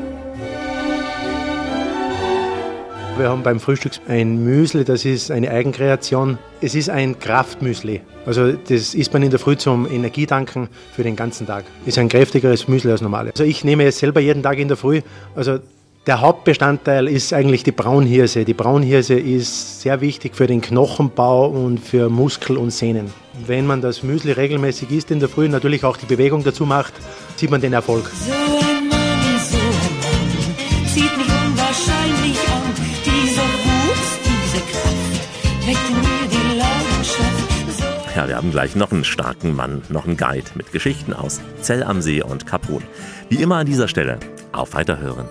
[3.17, 6.37] Wir haben beim Frühstück ein Müsli, das ist eine Eigenkreation.
[6.61, 8.01] Es ist ein Kraftmüsli.
[8.27, 11.65] Also das isst man in der Früh zum Energietanken für den ganzen Tag.
[11.87, 13.29] Ist ein kräftigeres Müsli als normal.
[13.31, 15.01] Also ich nehme es selber jeden Tag in der Früh.
[15.37, 15.61] Also
[16.07, 18.45] der Hauptbestandteil ist eigentlich die Braunhirse.
[18.45, 23.11] Die Braunhirse ist sehr wichtig für den Knochenbau und für Muskel und Sehnen.
[23.47, 26.93] Wenn man das Müsli regelmäßig isst in der Früh, natürlich auch die Bewegung dazu macht,
[27.37, 28.11] sieht man den Erfolg.
[28.11, 32.63] So ein Mann, so ein Mann, sieht mich unwahrscheinlich an.
[33.05, 37.79] Diese Wut, diese Kraft, weckt in mir die Leidenschaft.
[37.79, 41.41] So Ja, wir haben gleich noch einen starken Mann, noch einen Guide mit Geschichten aus
[41.63, 42.83] Zell am See und Kaprun.
[43.31, 44.21] Wie immer an dieser Stelle,
[44.53, 45.27] auf Weiterhören.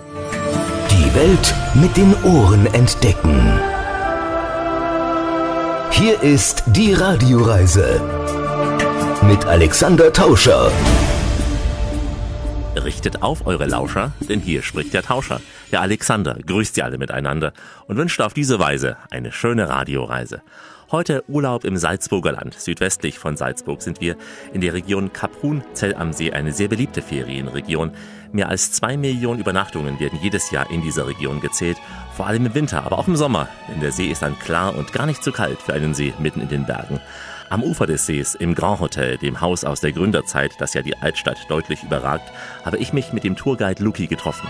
[1.14, 3.60] Welt mit den Ohren entdecken.
[5.92, 8.00] Hier ist die Radioreise
[9.22, 10.72] mit Alexander Tauscher.
[12.74, 15.40] Richtet auf eure Lauscher, denn hier spricht der Tauscher.
[15.70, 17.52] Der Alexander grüßt ihr alle miteinander
[17.86, 20.42] und wünscht auf diese Weise eine schöne Radioreise.
[20.90, 22.54] Heute Urlaub im Salzburger Land.
[22.54, 24.16] Südwestlich von Salzburg sind wir
[24.52, 27.92] in der Region Kaprun-Zell am See, eine sehr beliebte Ferienregion.
[28.34, 31.76] Mehr als zwei Millionen Übernachtungen werden jedes Jahr in dieser Region gezählt,
[32.16, 34.92] vor allem im Winter, aber auch im Sommer, denn der See ist dann klar und
[34.92, 36.98] gar nicht zu kalt für einen See mitten in den Bergen.
[37.48, 40.96] Am Ufer des Sees, im Grand Hotel, dem Haus aus der Gründerzeit, das ja die
[40.96, 42.32] Altstadt deutlich überragt,
[42.64, 44.48] habe ich mich mit dem Tourguide Luki getroffen.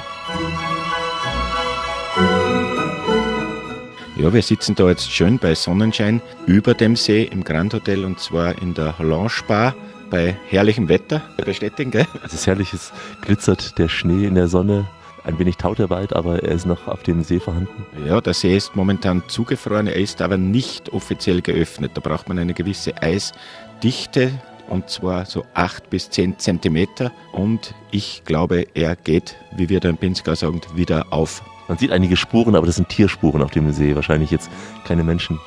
[4.17, 8.19] Ja, wir sitzen da jetzt schön bei Sonnenschein über dem See im Grand Hotel und
[8.19, 9.75] zwar in der Lounge Bar
[10.11, 11.23] bei herrlichem Wetter.
[11.45, 12.07] Bestätigen, gell?
[12.25, 14.87] Es ist herrlich, es glitzert der Schnee in der Sonne.
[15.25, 17.87] Ein wenig taut der Wald, aber er ist noch auf dem See vorhanden.
[18.07, 21.93] Ja, der See ist momentan zugefroren, er ist aber nicht offiziell geöffnet.
[21.95, 24.33] Da braucht man eine gewisse Eisdichte
[24.69, 29.89] und zwar so 8 bis 10 Zentimeter und ich glaube, er geht, wie wir da
[29.89, 31.43] in Pinzgau sagen, wieder auf.
[31.69, 34.51] Man sieht einige Spuren, aber das sind Tierspuren auf dem See, wahrscheinlich jetzt
[34.87, 35.41] keine Menschen.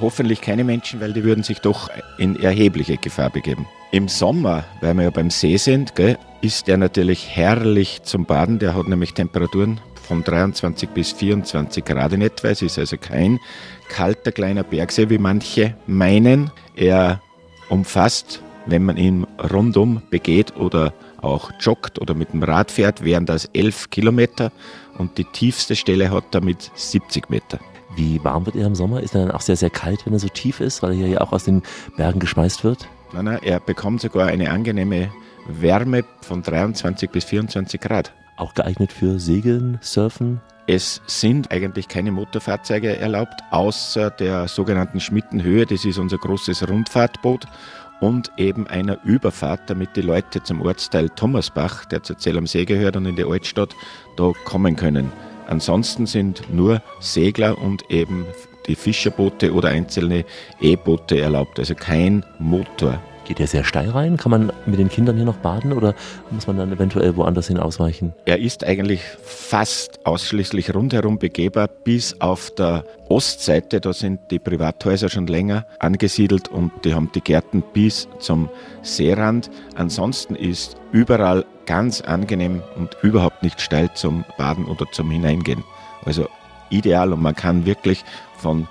[0.00, 3.66] Hoffentlich keine Menschen, weil die würden sich doch in erhebliche Gefahr begeben.
[3.92, 8.60] Im Sommer, weil wir ja beim See sind, gell, ist der natürlich herrlich zum Baden.
[8.60, 12.48] Der hat nämlich Temperaturen von 23 bis 24 Grad in etwa.
[12.48, 13.40] Es ist also kein
[13.88, 16.52] kalter kleiner Bergsee, wie manche meinen.
[16.76, 17.20] Er
[17.68, 23.26] umfasst, wenn man ihn rundum begeht oder auch joggt oder mit dem Rad fährt, wären
[23.26, 24.52] das 11 Kilometer
[24.98, 27.58] und die tiefste Stelle hat damit 70 Meter.
[27.96, 29.00] Wie warm wird er im Sommer?
[29.00, 31.20] Ist er dann auch sehr, sehr kalt, wenn er so tief ist, weil er ja
[31.20, 31.62] auch aus den
[31.96, 32.88] Bergen geschmeißt wird?
[33.12, 35.10] Nein, nein, er bekommt sogar eine angenehme
[35.46, 38.12] Wärme von 23 bis 24 Grad.
[38.36, 40.40] Auch geeignet für Segeln, Surfen?
[40.66, 45.66] Es sind eigentlich keine Motorfahrzeuge erlaubt, außer der sogenannten Schmittenhöhe.
[45.66, 47.46] Das ist unser großes Rundfahrtboot
[48.00, 52.64] und eben einer Überfahrt, damit die Leute zum Ortsteil Thomasbach, der zu Zell am See
[52.64, 53.74] gehört und in die Altstadt,
[54.16, 55.12] da kommen können.
[55.48, 58.24] Ansonsten sind nur Segler und eben
[58.70, 60.24] die Fischerboote oder einzelne
[60.60, 63.00] E-Boote erlaubt, also kein Motor.
[63.24, 64.16] Geht er sehr steil rein?
[64.16, 65.94] Kann man mit den Kindern hier noch baden oder
[66.30, 68.12] muss man dann eventuell woanders hin ausweichen?
[68.24, 73.80] Er ist eigentlich fast ausschließlich rundherum begehbar, bis auf der Ostseite.
[73.80, 78.48] Da sind die Privathäuser schon länger angesiedelt und die haben die Gärten bis zum
[78.82, 79.50] Seerand.
[79.74, 85.62] Ansonsten ist überall ganz angenehm und überhaupt nicht steil zum Baden oder zum Hineingehen.
[86.04, 86.26] Also
[86.70, 88.04] ideal und man kann wirklich
[88.38, 88.66] von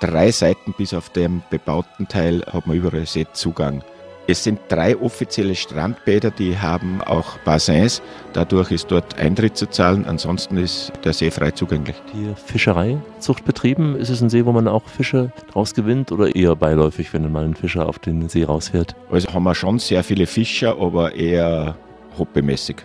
[0.00, 3.82] drei Seiten bis auf dem bebauten Teil hat man überall Seezugang.
[4.26, 8.00] Es sind drei offizielle Strandbäder, die haben auch Bassins.
[8.32, 10.06] Dadurch ist dort Eintritt zu zahlen.
[10.06, 11.96] Ansonsten ist der See frei zugänglich.
[12.14, 13.96] Die Fischereizucht betrieben?
[13.96, 17.44] Ist es ein See, wo man auch Fische draus gewinnt oder eher beiläufig, wenn mal
[17.44, 18.96] ein Fischer auf den See rausfährt?
[19.10, 21.76] Also haben wir schon sehr viele Fischer, aber eher
[22.18, 22.76] hobbymäßig.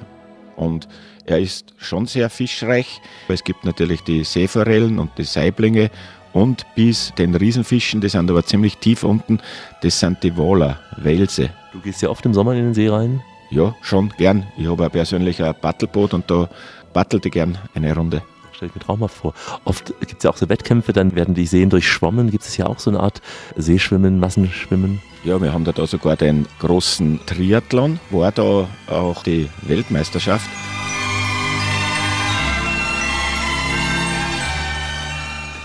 [0.57, 0.89] Und
[1.29, 3.01] er ist schon sehr fischreich.
[3.27, 5.91] Es gibt natürlich die Seeforellen und die Saiblinge
[6.33, 9.39] und bis den Riesenfischen, die sind aber ziemlich tief unten,
[9.81, 11.51] das sind die Waler, Welse.
[11.71, 13.21] Du gehst ja oft im Sommer in den See rein?
[13.51, 14.47] Ja, schon gern.
[14.57, 16.49] Ich habe ja persönlich ein Battleboot und da
[16.93, 18.23] battelte gern eine Runde.
[18.53, 19.33] Stell ich mir traumhaft vor.
[19.65, 22.29] Oft gibt es ja auch so Wettkämpfe, dann werden die Seen durchschwommen.
[22.29, 23.21] Gibt es ja auch so eine Art
[23.55, 25.01] Seeschwimmen, Massenschwimmen?
[25.23, 30.49] Ja, wir haben da, da sogar den großen Triathlon, war da auch die Weltmeisterschaft.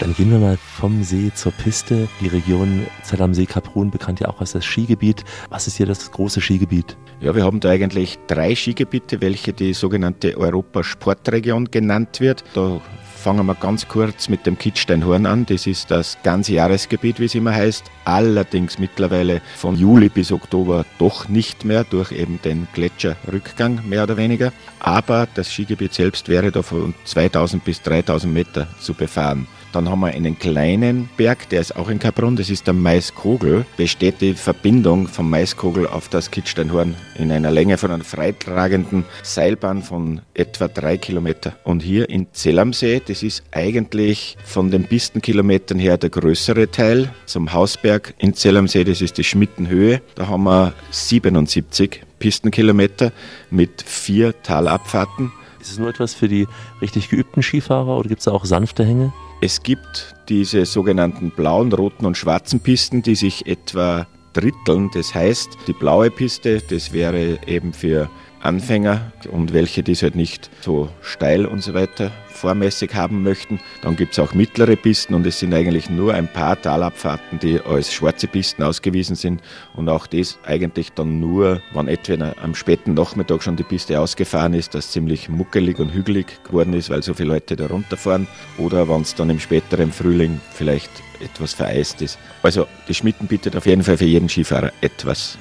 [0.01, 2.09] Dann gehen wir mal vom See zur Piste.
[2.21, 5.25] Die Region Zell am See Kaprun bekannt ja auch als das Skigebiet.
[5.51, 6.97] Was ist hier das große Skigebiet?
[7.21, 12.45] Ja, wir haben da eigentlich drei Skigebiete, welche die sogenannte Europasportregion genannt wird.
[12.55, 12.81] Da
[13.25, 15.47] fangen wir ganz kurz mit dem Kitzsteinhorn an.
[15.47, 17.85] Das ist das ganze Jahresgebiet, wie es immer heißt.
[18.05, 24.17] Allerdings mittlerweile von Juli bis Oktober doch nicht mehr durch eben den Gletscherrückgang mehr oder
[24.19, 24.53] weniger.
[24.81, 29.47] Aber das Skigebiet selbst wäre da von 2000 bis 3000 Meter zu befahren.
[29.75, 33.67] Dann haben wir einen kleinen Berg, der ist auch in Kaprun, das ist der Maiskogel.
[33.77, 39.83] Besteht die Verbindung vom Maiskogel auf das Kitzsteinhorn in einer Länge von einer freitragenden Seilbahn
[39.83, 41.57] von etwa drei Kilometer.
[41.65, 46.71] Und hier in Zell am See, das ist eigentlich von den Pistenkilometern her der größere
[46.71, 47.13] Teil.
[47.27, 50.01] Zum Hausberg in Zell am See, das ist die Schmittenhöhe.
[50.15, 53.11] Da haben wir 77 Pistenkilometer
[53.51, 55.33] mit vier Talabfahrten.
[55.61, 56.47] Ist es nur etwas für die
[56.81, 59.13] richtig geübten Skifahrer oder gibt es auch sanfte Hänge?
[59.41, 64.91] Es gibt diese sogenannten blauen, roten und schwarzen Pisten, die sich etwa dritteln.
[64.95, 70.17] Das heißt, die blaue Piste, das wäre eben für Anfänger und welche, die es halt
[70.17, 73.61] nicht so steil und so weiter vormäßig haben möchten.
[73.83, 77.61] Dann gibt es auch mittlere Pisten und es sind eigentlich nur ein paar Talabfahrten, die
[77.61, 79.43] als schwarze Pisten ausgewiesen sind
[79.75, 84.55] und auch das eigentlich dann nur, wenn etwa am späten Nachmittag schon die Piste ausgefahren
[84.55, 88.27] ist, das ziemlich muckelig und hügelig geworden ist, weil so viele Leute da runterfahren
[88.59, 92.19] oder wenn es dann im späteren Frühling vielleicht etwas vereist ist.
[92.43, 95.39] Also die Schmitten bietet auf jeden Fall für jeden Skifahrer etwas.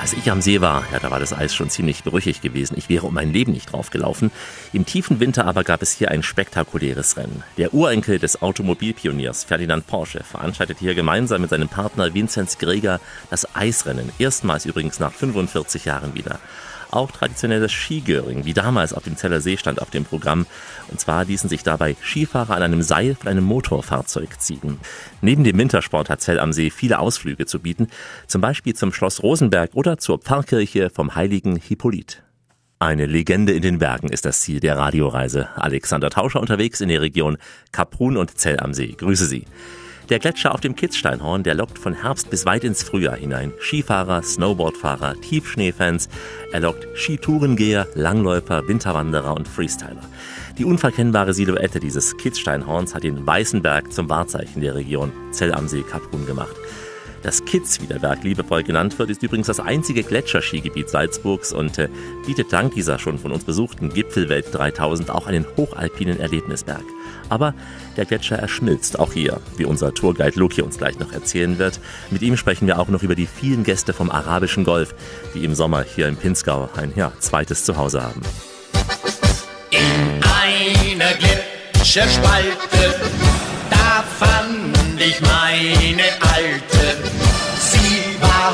[0.00, 2.76] Als ich am See war, ja, da war das Eis schon ziemlich brüchig gewesen.
[2.78, 4.30] Ich wäre um mein Leben nicht draufgelaufen.
[4.72, 7.42] Im tiefen Winter aber gab es hier ein spektakuläres Rennen.
[7.56, 13.56] Der Urenkel des Automobilpioniers Ferdinand Porsche veranstaltete hier gemeinsam mit seinem Partner Vinzenz Greger das
[13.56, 14.12] Eisrennen.
[14.20, 16.38] Erstmals übrigens nach 45 Jahren wieder.
[16.90, 20.46] Auch traditionelles Skigöring, wie damals auf dem Zeller See stand auf dem Programm.
[20.88, 24.80] Und zwar ließen sich dabei Skifahrer an einem Seil von einem Motorfahrzeug ziehen.
[25.20, 27.88] Neben dem Wintersport hat Zell am See viele Ausflüge zu bieten,
[28.26, 32.22] zum Beispiel zum Schloss Rosenberg oder zur Pfarrkirche vom heiligen Hippolyt.
[32.80, 35.48] Eine Legende in den Bergen ist das Ziel der Radioreise.
[35.56, 37.36] Alexander Tauscher unterwegs in der Region
[37.72, 38.94] Kaprun und Zell am See.
[38.96, 39.46] Grüße Sie.
[40.10, 43.52] Der Gletscher auf dem Kitzsteinhorn, der lockt von Herbst bis weit ins Frühjahr hinein.
[43.60, 46.08] Skifahrer, Snowboardfahrer, Tiefschneefans.
[46.50, 50.00] Er lockt Skitourengeher, Langläufer, Winterwanderer und Freestyler.
[50.56, 55.82] Die unverkennbare Silhouette dieses Kitzsteinhorns hat den Weißenberg zum Wahrzeichen der Region Zell am See
[55.82, 56.56] Kaprun gemacht.
[57.22, 61.78] Das Kitz, wie der Berg liebevoll genannt wird, ist übrigens das einzige Gletscherskigebiet Salzburgs und
[61.78, 61.88] äh,
[62.26, 66.84] bietet dank dieser schon von uns besuchten Gipfelwelt 3000 auch einen hochalpinen Erlebnisberg.
[67.28, 67.54] Aber
[67.96, 71.80] der Gletscher erschmilzt auch hier, wie unser Tourguide Loki uns gleich noch erzählen wird.
[72.10, 74.94] Mit ihm sprechen wir auch noch über die vielen Gäste vom arabischen Golf,
[75.34, 78.22] die im Sommer hier im Pinzgau ein ja, zweites Zuhause haben.
[79.70, 82.94] In einer Gletscherspalte,
[83.70, 86.96] da fand ich meine Alte.
[87.58, 88.52] Sie war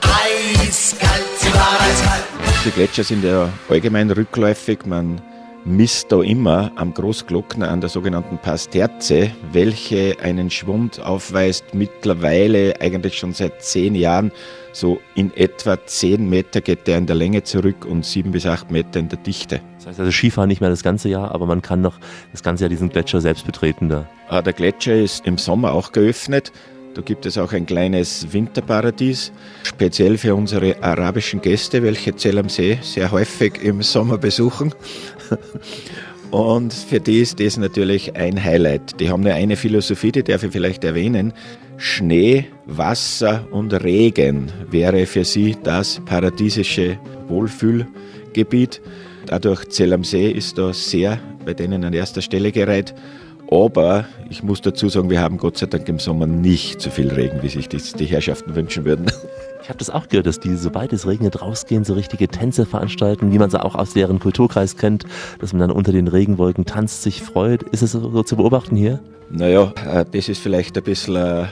[0.00, 2.24] eiskalt, sie war eiskalt.
[2.64, 4.86] Die Gletscher sind ja allgemein rückläufig.
[4.86, 5.20] Man
[5.64, 13.18] misst da immer am Großglockner an der sogenannten Pasterze, welche einen Schwund aufweist, mittlerweile eigentlich
[13.18, 14.32] schon seit zehn Jahren.
[14.72, 18.70] So in etwa zehn Meter geht der in der Länge zurück und sieben bis acht
[18.70, 19.60] Meter in der Dichte.
[19.78, 21.98] Das heißt also Skifahren nicht mehr das ganze Jahr, aber man kann noch
[22.32, 24.08] das ganze Jahr diesen Gletscher selbst betreten da.
[24.28, 26.52] Ah, Der Gletscher ist im Sommer auch geöffnet.
[26.94, 29.30] Da gibt es auch ein kleines Winterparadies,
[29.62, 34.74] speziell für unsere arabischen Gäste, welche Zell am See sehr häufig im Sommer besuchen.
[36.30, 39.00] Und für die ist das natürlich ein Highlight.
[39.00, 41.32] Die haben nur eine Philosophie, die darf ich vielleicht erwähnen.
[41.78, 48.82] Schnee, Wasser und Regen wäre für sie das paradiesische Wohlfühlgebiet.
[49.26, 52.94] Dadurch Zell am See ist da sehr bei denen an erster Stelle gereiht.
[53.50, 57.08] Aber ich muss dazu sagen, wir haben Gott sei Dank im Sommer nicht so viel
[57.08, 59.06] Regen, wie sich die Herrschaften wünschen würden.
[59.68, 63.34] Ich habe das auch gehört, dass die, sobald es regnet, rausgehen, so richtige Tänze veranstalten,
[63.34, 65.04] wie man sie auch aus deren Kulturkreis kennt,
[65.40, 67.64] dass man dann unter den Regenwolken tanzt, sich freut.
[67.64, 69.00] Ist es so, zu beobachten hier?
[69.28, 71.44] Naja, äh, das ist vielleicht ein bisschen äh,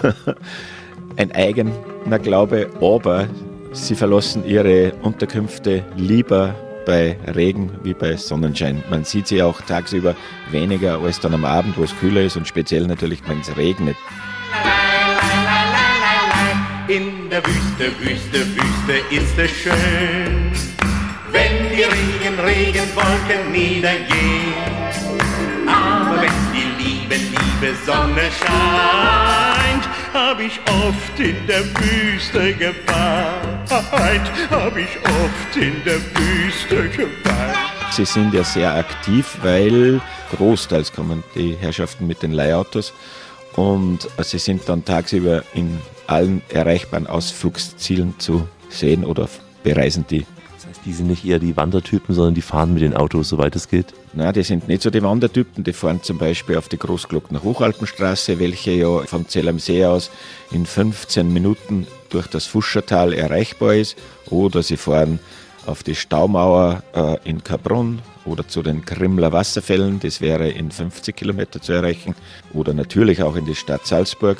[1.18, 3.28] ein eigener Glaube, aber
[3.72, 6.54] sie verlassen ihre Unterkünfte lieber
[6.86, 8.82] bei Regen wie bei Sonnenschein.
[8.88, 10.16] Man sieht sie auch tagsüber
[10.50, 13.96] weniger als dann am Abend, wo es kühler ist und speziell natürlich, wenn es regnet.
[17.34, 20.52] Der Wüste, Wüste, Wüste ist es schön,
[21.32, 24.54] wenn die Regen, Regenwolken niedergehen.
[25.66, 34.76] Aber wenn die liebe, liebe Sonne scheint, hab ich oft in der Wüste geweint, hab
[34.76, 37.56] ich oft in der Wüste geweint.
[37.90, 40.00] Sie sind ja sehr aktiv, weil
[40.36, 42.92] großteils kommen die Herrschaften mit den Leihautos
[43.56, 49.28] und sie sind dann tagsüber in allen erreichbaren Ausflugszielen zu sehen oder
[49.62, 50.26] bereisen die.
[50.54, 53.56] Das heißt, die sind nicht eher die Wandertypen, sondern die fahren mit den Autos, soweit
[53.56, 53.94] es geht.
[54.12, 58.38] Na, die sind nicht so die Wandertypen, die fahren zum Beispiel auf die Großglockner Hochalpenstraße,
[58.38, 60.10] welche ja von Zell am See aus
[60.50, 63.96] in 15 Minuten durch das Fuschertal erreichbar ist.
[64.30, 65.18] Oder sie fahren
[65.66, 71.14] auf die Staumauer äh, in Kabrunn oder zu den Krimmler Wasserfällen, das wäre in 50
[71.14, 72.14] Kilometer zu erreichen.
[72.52, 74.38] Oder natürlich auch in die Stadt Salzburg.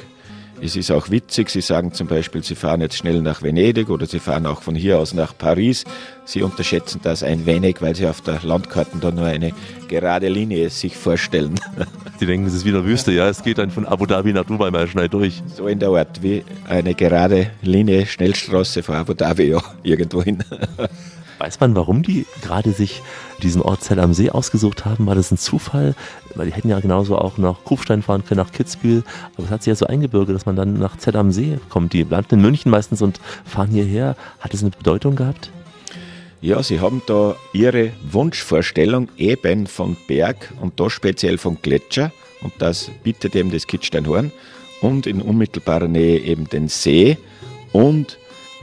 [0.62, 4.06] Es ist auch witzig, Sie sagen zum Beispiel, Sie fahren jetzt schnell nach Venedig oder
[4.06, 5.84] Sie fahren auch von hier aus nach Paris.
[6.24, 9.52] Sie unterschätzen das ein wenig, weil Sie auf der Landkarte da nur eine
[9.88, 11.54] gerade Linie sich vorstellen.
[12.20, 14.70] Die denken, es ist wieder Wüste, ja, es geht dann von Abu Dhabi nach Dubai
[14.70, 15.42] mal schnell durch.
[15.54, 20.42] So in der Art wie eine gerade Linie, Schnellstraße von Abu Dhabi, ja, irgendwo hin.
[21.44, 23.02] Weiß man, warum die gerade sich
[23.42, 25.04] diesen Ort Zell am See ausgesucht haben?
[25.04, 25.94] War das ein Zufall?
[26.34, 29.04] Weil die hätten ja genauso auch nach Kufstein fahren können, nach Kitzbühel.
[29.34, 31.92] Aber es hat sich ja so eingebürgert, dass man dann nach Zell am See kommt.
[31.92, 34.16] Die landen in München meistens und fahren hierher.
[34.40, 35.50] Hat das eine Bedeutung gehabt?
[36.40, 42.54] Ja, sie haben da ihre Wunschvorstellung eben von Berg und da speziell von Gletscher und
[42.58, 44.32] das bietet eben das Kitzsteinhorn
[44.80, 47.18] und in unmittelbarer Nähe eben den See
[47.72, 48.18] und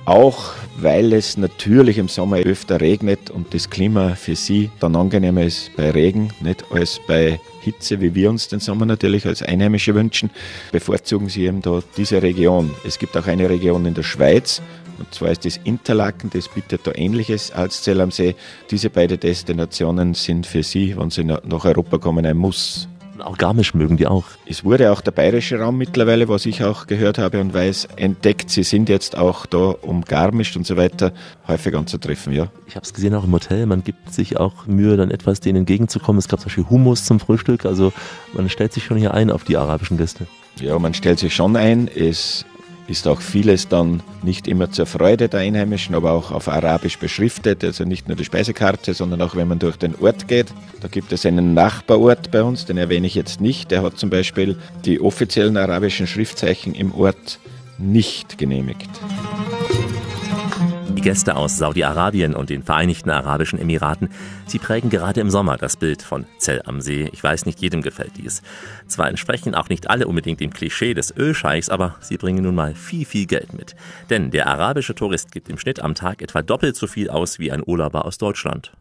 [0.05, 5.43] auch weil es natürlich im Sommer öfter regnet und das Klima für sie dann angenehmer
[5.43, 9.93] ist bei Regen, nicht als bei Hitze, wie wir uns den Sommer natürlich als Einheimische
[9.93, 10.31] wünschen,
[10.71, 12.71] bevorzugen sie eben da diese Region.
[12.83, 14.61] Es gibt auch eine Region in der Schweiz,
[14.97, 18.35] und zwar ist das Interlaken, das bietet da Ähnliches als Zell am See.
[18.69, 22.87] Diese beiden Destinationen sind für sie, wenn sie nach nach Europa kommen, ein Muss.
[23.21, 24.25] Auch Garmisch mögen die auch.
[24.45, 28.49] Es wurde auch der bayerische Raum mittlerweile, was ich auch gehört habe und weiß, entdeckt.
[28.49, 31.13] Sie sind jetzt auch da, um Garmisch und so weiter
[31.47, 32.47] häufig anzutreffen, ja.
[32.67, 35.59] Ich habe es gesehen auch im Hotel, man gibt sich auch Mühe, dann etwas denen
[35.59, 36.19] entgegenzukommen.
[36.19, 37.93] Es gab zum Beispiel Hummus zum Frühstück, also
[38.33, 40.27] man stellt sich schon hier ein auf die arabischen Gäste.
[40.59, 41.87] Ja, man stellt sich schon ein.
[41.87, 42.45] Es
[42.87, 47.63] ist auch vieles dann nicht immer zur Freude der Einheimischen, aber auch auf Arabisch beschriftet.
[47.63, 50.47] Also nicht nur die Speisekarte, sondern auch wenn man durch den Ort geht.
[50.81, 53.71] Da gibt es einen Nachbarort bei uns, den erwähne ich jetzt nicht.
[53.71, 57.39] Der hat zum Beispiel die offiziellen arabischen Schriftzeichen im Ort
[57.77, 58.89] nicht genehmigt.
[61.01, 64.09] Die Gäste aus Saudi-Arabien und den Vereinigten Arabischen Emiraten,
[64.45, 67.09] sie prägen gerade im Sommer das Bild von Zell am See.
[67.11, 68.43] Ich weiß, nicht jedem gefällt dies.
[68.85, 72.75] Zwar entsprechen auch nicht alle unbedingt dem Klischee des Ölscheichs, aber sie bringen nun mal
[72.75, 73.75] viel, viel Geld mit.
[74.11, 77.51] Denn der arabische Tourist gibt im Schnitt am Tag etwa doppelt so viel aus wie
[77.51, 78.71] ein Urlauber aus Deutschland.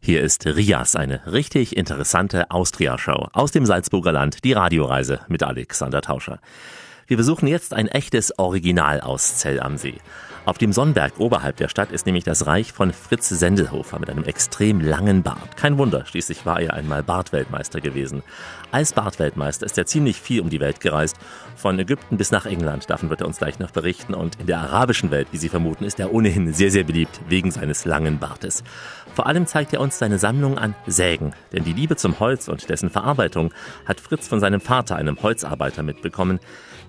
[0.00, 6.00] Hier ist Rias, eine richtig interessante Austria-Show aus dem Salzburger Land, die Radioreise mit Alexander
[6.00, 6.40] Tauscher.
[7.06, 9.98] Wir besuchen jetzt ein echtes Original aus Zell am See.
[10.46, 14.22] Auf dem Sonnenberg oberhalb der Stadt ist nämlich das Reich von Fritz Sendelhofer mit einem
[14.22, 15.56] extrem langen Bart.
[15.56, 18.22] Kein Wunder, schließlich war er einmal Bartweltmeister gewesen.
[18.70, 21.16] Als Bartweltmeister ist er ziemlich viel um die Welt gereist,
[21.56, 24.14] von Ägypten bis nach England, davon wird er uns gleich noch berichten.
[24.14, 27.50] Und in der arabischen Welt, wie Sie vermuten, ist er ohnehin sehr, sehr beliebt wegen
[27.50, 28.62] seines langen Bartes.
[29.16, 32.68] Vor allem zeigt er uns seine Sammlung an Sägen, denn die Liebe zum Holz und
[32.68, 33.52] dessen Verarbeitung
[33.84, 36.38] hat Fritz von seinem Vater, einem Holzarbeiter, mitbekommen.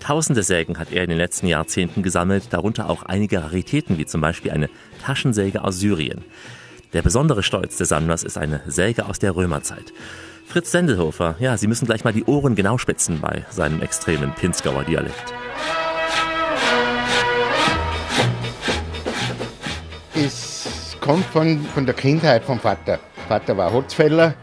[0.00, 4.20] Tausende Sägen hat er in den letzten Jahrzehnten gesammelt, darunter auch einige Raritäten wie zum
[4.20, 4.68] Beispiel eine
[5.02, 6.24] Taschensäge aus Syrien.
[6.92, 9.92] Der besondere Stolz des Sammlers ist eine Säge aus der Römerzeit.
[10.46, 14.84] Fritz Sendelhofer, ja, Sie müssen gleich mal die Ohren genau spitzen bei seinem extremen Pinzgauer
[14.84, 15.34] Dialekt.
[20.14, 22.98] Es kommt von, von der Kindheit vom Vater.
[23.28, 24.34] Vater war Holzfäller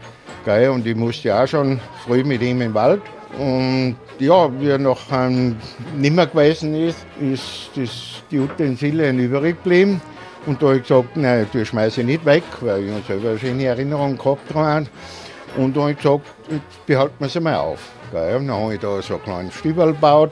[0.46, 3.02] gell, und ich musste auch schon früh mit ihm im Wald.
[3.38, 5.56] Und ja, wie er noch ähm,
[5.94, 10.00] nimmer gewesen ist, ist das, die Utensilien übrig geblieben.
[10.46, 13.30] Und da habe ich gesagt, nein, die schmeiße ich nicht weg, weil ich habe selber
[13.30, 14.88] eine schöne Erinnerung gehabt daran.
[15.56, 17.80] Und da habe ich gesagt, jetzt behalten wir sie mal auf.
[18.12, 18.36] Gell.
[18.36, 20.30] Und dann habe ich da so einen kleinen Stübel gebaut.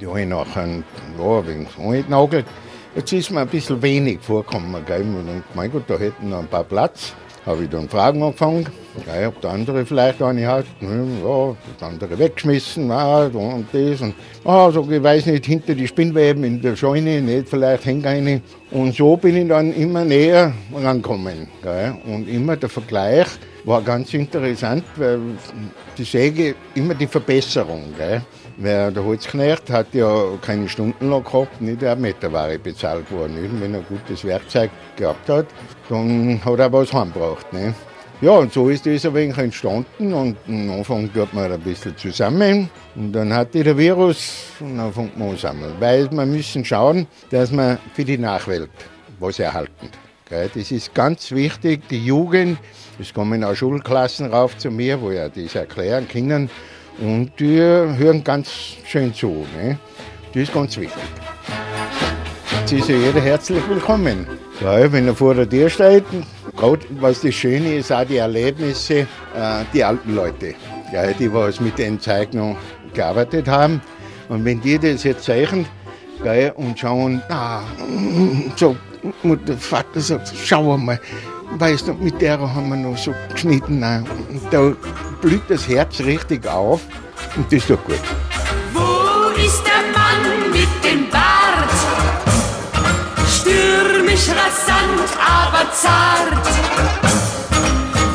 [0.00, 2.46] Die habe ich nachher ja, ein wenig angenagelt.
[2.94, 4.84] Jetzt ist mir ein bisschen wenig vorgekommen.
[4.84, 5.00] Gell.
[5.00, 7.14] Und mein Gott, da hätten noch ein paar Platz.
[7.44, 8.66] Habe ich dann Fragen angefangen.
[9.06, 14.00] Ja, ob der andere vielleicht eine hat, hm, ja, der andere weggeschmissen, ah, und das.
[14.00, 14.14] Und,
[14.44, 18.42] ah, so, ich weiß nicht, hinter die Spinnweben in der Scheune, nicht, vielleicht hängt eine.
[18.70, 21.48] Und so bin ich dann immer näher rangekommen.
[21.62, 21.94] Gell.
[22.06, 23.26] Und immer der Vergleich
[23.64, 25.18] war ganz interessant, weil
[25.96, 27.94] die Säge immer die Verbesserung.
[27.96, 28.22] Gell.
[28.58, 33.36] Weil der Holzknecht hat ja keine Stundenlohn gehabt, nicht eine Meterware bezahlt worden.
[33.58, 35.46] Wenn er gutes Werkzeug gehabt hat,
[35.92, 37.52] dann hat er was heimgebracht.
[37.52, 37.74] Ne?
[38.20, 41.96] Ja, und so ist das ein wenig entstanden und am Anfang tut man ein bisschen
[41.96, 45.74] zusammen und dann hatte der Virus und dann fängt man an sammeln.
[45.80, 48.70] Weil wir müssen schauen, dass wir für die Nachwelt
[49.18, 49.90] was erhalten.
[50.30, 52.58] Das ist ganz wichtig, die Jugend,
[52.98, 56.48] es kommen auch Schulklassen rauf zu mir, wo ja das erklären können
[57.00, 58.48] und die hören ganz
[58.86, 59.44] schön zu.
[59.58, 59.78] Ne?
[60.32, 61.02] Das ist ganz wichtig.
[62.60, 64.26] Jetzt ist ja jeder herzlich willkommen.
[64.62, 66.04] Ja, wenn er vor der Tür steht,
[66.56, 70.54] gerade was das Schöne ist, auch die Erlebnisse, äh, die alten Leute,
[70.92, 72.56] ja, die was mit den Zeichnungen
[72.94, 73.80] gearbeitet haben.
[74.28, 75.66] Und wenn die das jetzt zeichnen
[76.22, 77.62] gell, und schauen, ah,
[78.54, 78.76] so,
[79.24, 81.00] der Vater sagt, schau mal,
[81.58, 83.80] weißt du, mit der haben wir noch so geschnitten.
[84.52, 84.72] da
[85.20, 86.82] blüht das Herz richtig auf
[87.34, 88.00] und das tut gut.
[95.18, 96.46] Aber zart.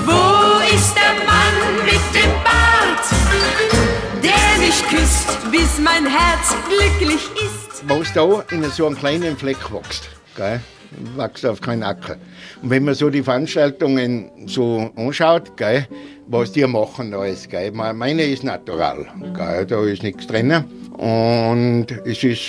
[0.06, 3.04] Wo ist der Mann mit dem Bart?
[4.24, 7.84] Der mich küsst, bis mein Herz glücklich ist.
[7.88, 10.10] was da in so einem kleinen Fleck wächst.
[10.36, 10.60] Gell?
[11.18, 12.16] Wächst auf keinen Acker.
[12.62, 15.86] Und wenn man so die Veranstaltungen so anschaut, gell,
[16.28, 20.52] was die machen alles, gell, me- meine ist natural, gell, da ist nichts drin.
[20.98, 22.42] Und es ist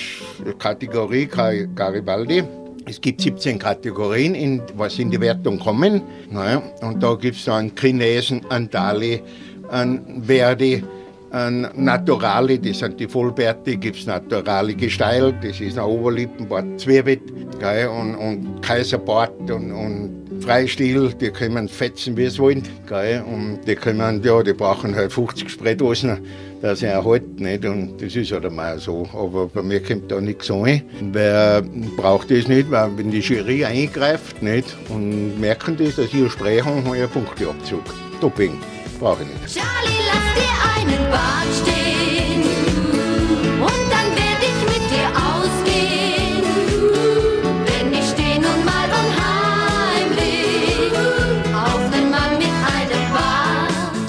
[0.58, 2.42] Kategorie Gar- Garibaldi.
[2.88, 6.00] Es gibt 17 Kategorien, in, was in die Wertung kommen.
[6.30, 9.22] Naja, und da gibt es dann Chinesen, einen Dali,
[9.70, 10.82] einen Verdi,
[11.30, 17.20] Naturale, das sind die Vollbärte, gibt es Naturale Gesteil, das ist ein Oberlippenbart, Zwiebelt,
[17.60, 23.60] gell, und, und Kaiserbart und, und Freistil, die können fetzen, wie sie wollen, gell, und
[23.66, 26.18] die können, ja, die brauchen halt 50 Spraydosen,
[26.62, 30.20] dass sie erhalten, nicht, und das ist halt einmal so, aber bei mir kommt da
[30.20, 30.80] nichts an,
[31.12, 31.62] wer
[31.96, 36.60] braucht das nicht, weil wenn die Jury eingreift, nicht, und merken das, dass ich Spray
[36.60, 37.82] habe, habe ich einen Punkteabzug.
[38.20, 38.58] Doping,
[38.98, 39.60] brauche ich nicht.
[39.60, 40.27] Charlie,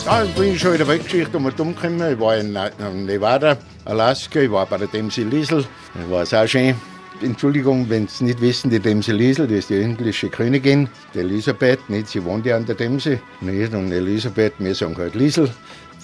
[0.09, 2.13] Ja, ich bin schon in der Weltgeschichte um und umgekommen.
[2.13, 3.55] Ich war in in Nevada,
[3.85, 5.63] Alaska, ich war bei der Dempsey Liesel.
[5.93, 6.73] Das war auch schön.
[7.21, 11.87] Entschuldigung, wenn Sie nicht wissen, die Dempsey Liesel, die ist die englische Königin, die Elisabeth,
[11.91, 12.07] nicht?
[12.07, 13.71] Sie wohnt ja an der Dempsey, nicht?
[13.75, 15.47] Und Elisabeth, wir sagen halt Liesel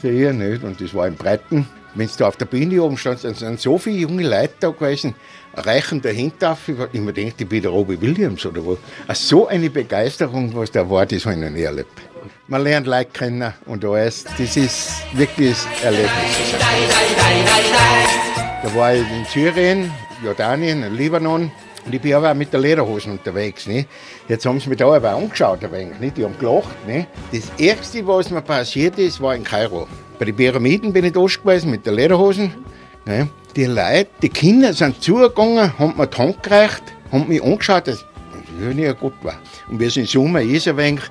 [0.03, 0.63] ihr, nicht?
[0.63, 1.67] Und das war in Breiten.
[1.93, 5.15] Wenn du auf der Bühne oben standst, dann sind so viele junge Leute da gewesen,
[5.53, 6.67] reichen dahinter auf.
[6.67, 8.77] Ich mir denkt, ich bin der Robbie Williams oder wo.
[9.13, 12.01] So eine Begeisterung, was da war, das habe ich noch nie erlebt.
[12.47, 14.25] Man lernt Leute kennen und alles.
[14.37, 16.11] Das ist wirklich ein Erlebnis.
[18.61, 19.91] Da war ich in Syrien,
[20.23, 21.51] Jordanien, Libanon.
[21.85, 23.67] Und ich bin aber auch mit der Lederhosen unterwegs.
[23.67, 23.85] Ne?
[24.27, 26.11] Jetzt haben sie mich da aber angeschaut, ein wenig, ne?
[26.11, 26.75] die haben gelacht.
[26.87, 27.05] Ne?
[27.31, 29.87] Das Erste, was mir passiert ist, war in Kairo.
[30.17, 32.53] Bei den Pyramiden bin ich da gewesen mit der Lederhosen.
[33.05, 33.29] Ne?
[33.55, 38.03] Die Leute, die Kinder sind zugegangen, haben mir die Hand gereicht, haben mich angeschaut, dass
[38.59, 39.35] ich nicht gut war.
[39.69, 41.03] Und es im Sommer ist, ein wenig,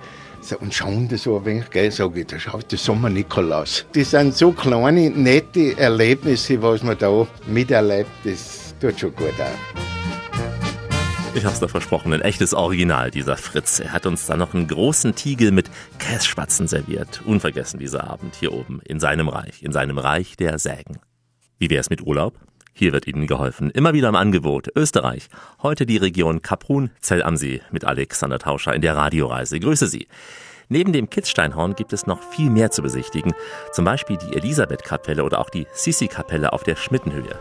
[0.61, 3.87] und schauen da so ein wenig, gell, sag ich, da schaut der Sommer Nikolaus.
[3.95, 10.04] Das sind so kleine, nette Erlebnisse, was man da miterlebt, das tut schon gut auch.
[11.37, 13.81] Ich hab's doch versprochen, ein echtes Original, dieser Fritz.
[13.81, 15.69] Er hat uns dann noch einen großen Tiegel mit
[15.99, 17.23] Kässpatzen serviert.
[17.25, 21.01] Unvergessen dieser Abend hier oben in seinem Reich, in seinem Reich der Sägen.
[21.59, 22.39] Wie wär's mit Urlaub?
[22.73, 23.71] Hier wird Ihnen geholfen.
[23.71, 24.69] Immer wieder im Angebot.
[24.77, 25.29] Österreich.
[25.61, 29.59] Heute die Region Kaprun, Zell am See mit Alexander Tauscher in der Radioreise.
[29.59, 30.07] Grüße Sie.
[30.69, 33.35] Neben dem Kitzsteinhorn gibt es noch viel mehr zu besichtigen.
[33.73, 37.41] Zum Beispiel die Elisabeth-Kapelle oder auch die Sissi-Kapelle auf der Schmittenhöhe.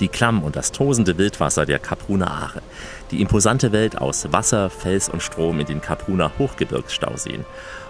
[0.00, 2.62] Die Klamm und das tosende Wildwasser der Kapruner Aare.
[3.10, 7.44] Die imposante Welt aus Wasser, Fels und Strom in den Kapruner Hochgebirgsstauseen.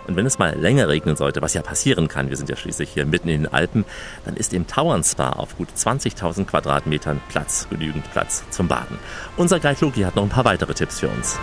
[0.07, 2.91] Und wenn es mal länger regnen sollte, was ja passieren kann, wir sind ja schließlich
[2.91, 3.85] hier mitten in den Alpen,
[4.25, 8.99] dann ist im Tauernspa auf gut 20.000 Quadratmetern Platz, genügend Platz zum Baden.
[9.37, 11.39] Unser Guide Loki hat noch ein paar weitere Tipps für uns.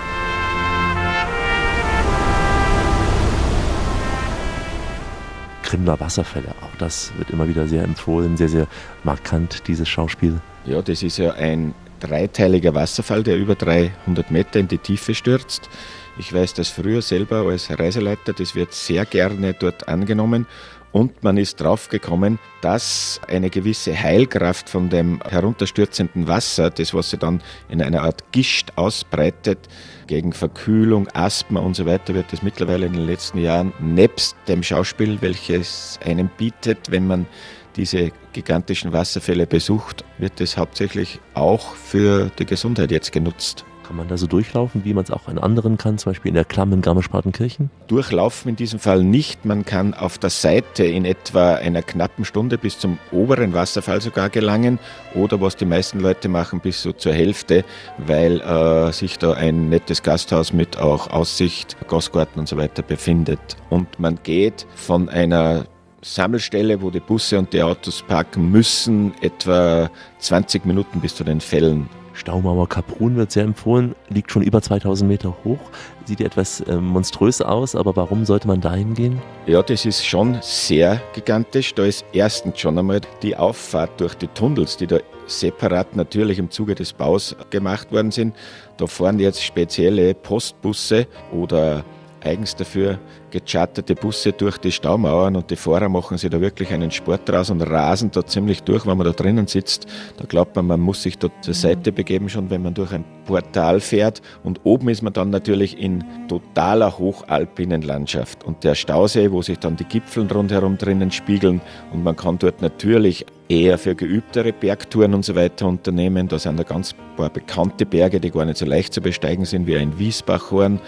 [5.68, 8.68] Krimler Wasserfälle, auch das wird immer wieder sehr empfohlen, sehr, sehr
[9.04, 10.40] markant, dieses Schauspiel.
[10.66, 15.70] Ja, das ist ja ein dreiteiliger Wasserfall, der über 300 Meter in die Tiefe stürzt.
[16.18, 20.48] Ich weiß das früher selber als Reiseleiter, das wird sehr gerne dort angenommen.
[20.92, 27.20] Und man ist draufgekommen, dass eine gewisse Heilkraft von dem herunterstürzenden Wasser, das was sich
[27.20, 29.60] dann in einer Art Gischt ausbreitet,
[30.08, 34.64] gegen Verkühlung, Asthma und so weiter, wird es mittlerweile in den letzten Jahren nebst dem
[34.64, 37.28] Schauspiel, welches einem bietet, wenn man
[37.76, 43.67] diese gigantischen Wasserfälle besucht, wird es hauptsächlich auch für die Gesundheit jetzt genutzt.
[43.88, 46.36] Kann man da so durchlaufen, wie man es auch in anderen kann, zum Beispiel in
[46.36, 47.70] der Klamm in Garmisch-Partenkirchen?
[47.88, 49.46] Durchlaufen in diesem Fall nicht.
[49.46, 54.30] Man kann auf der Seite in etwa einer knappen Stunde bis zum oberen Wasserfall sogar
[54.30, 54.78] gelangen
[55.16, 57.64] oder was die meisten Leute machen, bis so zur Hälfte,
[57.98, 63.40] weil äh, sich da ein nettes Gasthaus mit auch Aussicht, Gastgarten und so weiter befindet.
[63.70, 65.66] Und man geht von einer
[66.02, 71.40] Sammelstelle, wo die Busse und die Autos parken müssen, etwa 20 Minuten bis zu den
[71.40, 71.90] Fällen.
[72.18, 75.60] Staumauer Kaprun wird sehr empfohlen, liegt schon über 2000 Meter hoch,
[76.06, 79.22] sieht etwas äh, monströs aus, aber warum sollte man dahin gehen?
[79.46, 81.76] Ja, das ist schon sehr gigantisch.
[81.76, 84.98] Da ist erstens schon einmal die Auffahrt durch die Tunnels, die da
[85.28, 88.36] separat natürlich im Zuge des Baus gemacht worden sind.
[88.78, 91.86] Da fahren jetzt spezielle Postbusse oder
[92.24, 92.98] eigens dafür
[93.40, 97.50] gecharterte Busse durch die Staumauern und die Fahrer machen sich da wirklich einen Sport draus
[97.50, 99.86] und rasen da ziemlich durch, wenn man da drinnen sitzt.
[100.18, 103.06] Da glaubt man, man muss sich da zur Seite begeben, schon wenn man durch ein
[103.26, 104.22] Portal fährt.
[104.44, 109.60] Und oben ist man dann natürlich in totaler hochalpinen Landschaft und der Stausee, wo sich
[109.60, 111.62] dann die Gipfel rundherum drinnen spiegeln.
[111.94, 116.28] Und man kann dort natürlich eher für geübtere Bergtouren und so weiter unternehmen.
[116.28, 119.68] Da sind da ganz paar bekannte Berge, die gar nicht so leicht zu besteigen sind,
[119.68, 120.80] wie ein Wiesbachhorn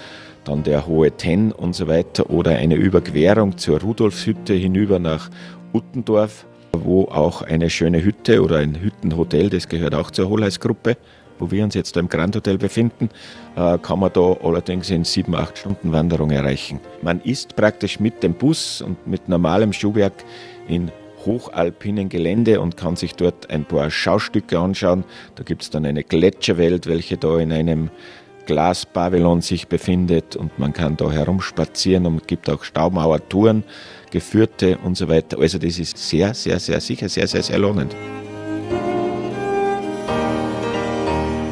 [0.49, 5.29] dann der Hohe Tenn und so weiter oder eine Überquerung zur Rudolfshütte hinüber nach
[5.73, 10.97] Uttendorf, wo auch eine schöne Hütte oder ein Hüttenhotel, das gehört auch zur Holheis-Gruppe,
[11.37, 13.09] wo wir uns jetzt im Grand Hotel befinden,
[13.55, 16.79] äh, kann man da allerdings in sieben, acht Stunden Wanderung erreichen.
[17.03, 20.25] Man ist praktisch mit dem Bus und mit normalem Schuhwerk
[20.67, 20.91] in
[21.25, 25.03] hochalpinen Gelände und kann sich dort ein paar Schaustücke anschauen.
[25.35, 27.89] Da gibt es dann eine Gletscherwelt, welche da in einem
[28.49, 33.63] Glaspavillon sich befindet und man kann da herumspazieren und es gibt auch Staumauertouren,
[34.09, 35.37] geführte und so weiter.
[35.39, 37.95] Also das ist sehr, sehr, sehr sicher, sehr, sehr, sehr lohnend.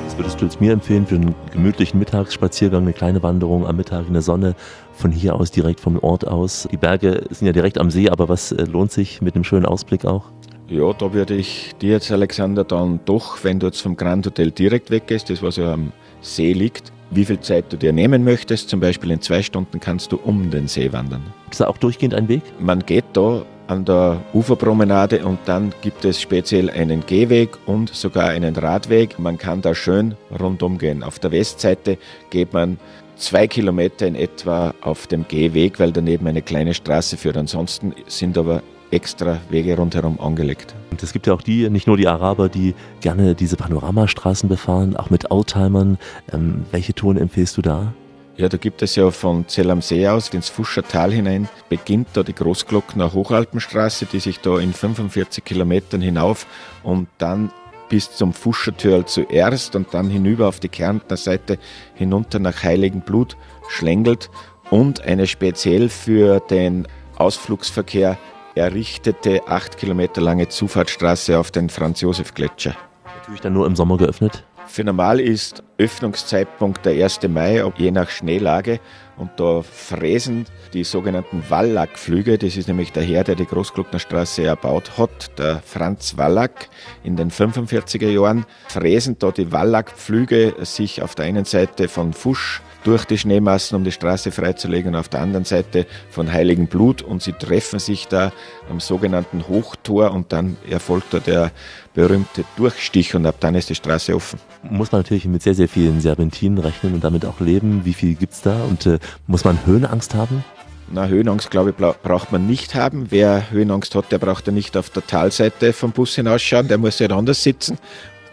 [0.06, 4.08] Was würdest du jetzt mir empfehlen für einen gemütlichen Mittagsspaziergang, eine kleine Wanderung am Mittag
[4.08, 4.56] in der Sonne,
[4.94, 6.68] von hier aus direkt vom Ort aus?
[6.72, 9.68] Die Berge sind ja direkt am See, aber was äh, lohnt sich mit einem schönen
[9.68, 10.32] Ausblick auch?
[10.68, 14.50] Ja, da würde ich dir jetzt, Alexander, dann doch, wenn du jetzt vom Grand Hotel
[14.50, 15.94] direkt weggehst, das was ja am
[16.28, 18.70] See liegt, wie viel Zeit du dir nehmen möchtest.
[18.70, 21.24] Zum Beispiel in zwei Stunden kannst du um den See wandern.
[21.50, 22.42] Ist da auch durchgehend ein Weg?
[22.60, 28.30] Man geht da an der Uferpromenade und dann gibt es speziell einen Gehweg und sogar
[28.30, 29.20] einen Radweg.
[29.20, 31.04] Man kann da schön rundum gehen.
[31.04, 31.98] Auf der Westseite
[32.30, 32.80] geht man
[33.18, 37.38] zwei Kilometer in etwa auf dem Gehweg, weil daneben eine kleine Straße führt.
[37.38, 38.62] Ansonsten sind aber
[38.92, 40.76] extra Wege rundherum angelegt.
[40.92, 44.96] Und es gibt ja auch die, nicht nur die Araber, die gerne diese Panoramastraßen befahren,
[44.96, 45.98] auch mit Oldtimern.
[46.32, 47.94] Ähm, welche Touren empfiehlst du da?
[48.38, 52.22] Ja, da gibt es ja von Zell am See aus ins Fuschertal hinein, beginnt da
[52.22, 56.46] die Großglockner Hochalpenstraße, die sich da in 45 Kilometern hinauf
[56.84, 57.52] und dann
[57.90, 61.58] bis zum Fuschertürl zuerst und dann hinüber auf die Kärntner Seite
[61.96, 63.38] hinunter nach Heiligenblut
[63.70, 64.30] schlängelt
[64.70, 68.20] und eine speziell für den Ausflugsverkehr
[68.58, 72.76] errichtete acht Kilometer lange Zufahrtsstraße auf den Franz-Josef-Gletscher.
[73.20, 74.44] Natürlich dann nur im Sommer geöffnet?
[74.68, 77.22] Für normal ist Öffnungszeitpunkt der 1.
[77.30, 78.80] Mai, je nach Schneelage.
[79.16, 84.98] Und da fräsen die sogenannten Wallack-Flüge, das ist nämlich der Herr, der die Großglocknerstraße erbaut
[84.98, 86.70] hat, der Franz Wallack
[87.04, 92.62] in den 45er Jahren, fräsen da die Wallack-Flüge sich auf der einen Seite von Fusch
[92.84, 97.02] durch die Schneemassen, um die Straße freizulegen, und auf der anderen Seite von Heiligen Blut
[97.02, 98.32] und sie treffen sich da
[98.70, 101.52] am sogenannten Hochtor und dann erfolgt da der
[101.94, 104.40] berühmte Durchstich und ab dann ist die Straße offen.
[104.64, 107.86] Muss man natürlich mit sehr, sehr vielen Serpentinen rechnen und damit auch leben.
[107.86, 110.44] Wie viel gibt es da und äh, muss man Höhenangst haben?
[110.90, 113.08] Na, Höhenangst, glaube ich, braucht man nicht haben.
[113.10, 117.00] Wer Höhenangst hat, der braucht ja nicht auf der Talseite vom Bus hinausschauen, der muss
[117.00, 117.78] ja anders sitzen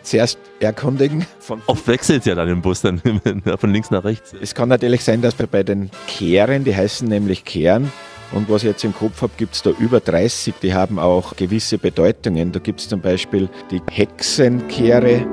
[0.05, 1.27] zuerst erkundigen.
[1.67, 3.03] Oft wechselt es ja dann im Bus dann
[3.59, 4.35] von links nach rechts.
[4.41, 7.91] Es kann natürlich sein, dass wir bei den Kehren, die heißen nämlich Kehren,
[8.33, 11.37] und was ich jetzt im Kopf habe, gibt es da über 30, die haben auch
[11.37, 12.51] gewisse Bedeutungen.
[12.51, 15.25] Da gibt es zum Beispiel die Hexenkehre.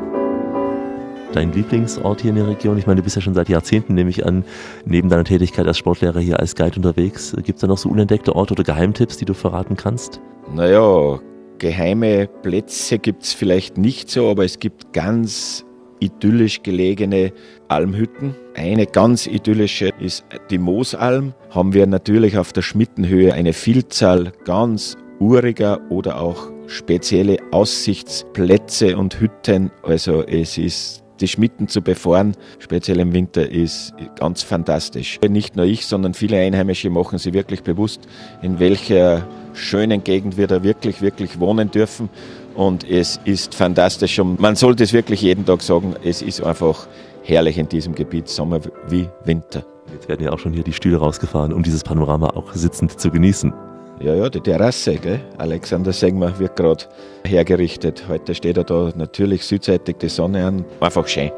[1.34, 2.78] Dein Lieblingsort hier in der Region?
[2.78, 4.44] Ich meine, du bist ja schon seit Jahrzehnten, nehme ich an,
[4.86, 7.34] neben deiner Tätigkeit als Sportlehrer hier als Guide unterwegs.
[7.38, 10.20] Gibt es da noch so unentdeckte Orte oder Geheimtipps, die du verraten kannst?
[10.54, 11.20] Naja,
[11.62, 15.64] geheime Plätze gibt es vielleicht nicht so, aber es gibt ganz
[16.00, 17.34] idyllisch gelegene
[17.68, 18.36] Almhütten.
[18.56, 21.36] Eine ganz idyllische ist die Moosalm.
[21.52, 29.20] Haben wir natürlich auf der Schmittenhöhe eine Vielzahl ganz uriger oder auch spezielle Aussichtsplätze und
[29.20, 29.70] Hütten.
[29.84, 35.20] Also es ist die Schmitten zu befahren, speziell im Winter, ist ganz fantastisch.
[35.30, 38.08] Nicht nur ich, sondern viele Einheimische machen sich wirklich bewusst,
[38.42, 42.10] in welcher schönen Gegend wir da wirklich, wirklich wohnen dürfen.
[42.56, 46.88] Und es ist fantastisch und man sollte es wirklich jeden Tag sagen, es ist einfach
[47.24, 49.64] herrlich in diesem Gebiet, Sommer wie Winter.
[49.94, 53.10] Jetzt werden ja auch schon hier die Stühle rausgefahren, um dieses Panorama auch sitzend zu
[53.10, 53.54] genießen.
[54.02, 55.22] Ja, ja, die Terrasse, gell?
[55.38, 56.86] Alexander Segmer wird gerade
[57.24, 58.06] hergerichtet.
[58.08, 60.66] Heute steht er da natürlich südseitig die Sonne an.
[60.80, 61.32] Einfach schön.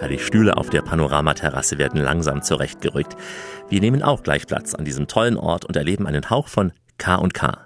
[0.00, 3.14] Ja, die Stühle auf der Panoramaterrasse werden langsam zurechtgerückt.
[3.68, 6.72] Wir nehmen auch gleich Platz an diesem tollen Ort und erleben einen Hauch von
[7.02, 7.58] K&K.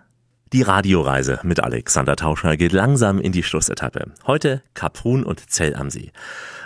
[0.54, 4.12] Die Radioreise mit Alexander Tauscher geht langsam in die Schlussetappe.
[4.26, 6.10] Heute Kaprun und Zell am See.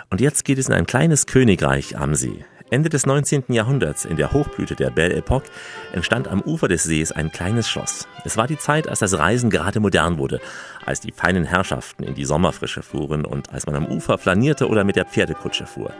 [0.09, 2.45] Und jetzt geht es in ein kleines Königreich am See.
[2.69, 3.43] Ende des 19.
[3.49, 5.51] Jahrhunderts, in der Hochblüte der Belle Epoque,
[5.91, 8.07] entstand am Ufer des Sees ein kleines Schloss.
[8.23, 10.39] Es war die Zeit, als das Reisen gerade modern wurde,
[10.85, 14.85] als die feinen Herrschaften in die Sommerfrische fuhren und als man am Ufer flanierte oder
[14.85, 15.91] mit der Pferdekutsche fuhr.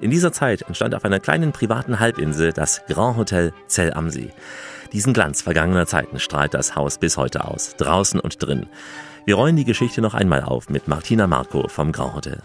[0.00, 4.30] In dieser Zeit entstand auf einer kleinen privaten Halbinsel das Grand Hotel Zell am See.
[4.96, 8.64] Diesen Glanz vergangener Zeiten strahlt das Haus bis heute aus, draußen und drin.
[9.26, 12.38] Wir rollen die Geschichte noch einmal auf mit Martina Marco vom Grand Hotel.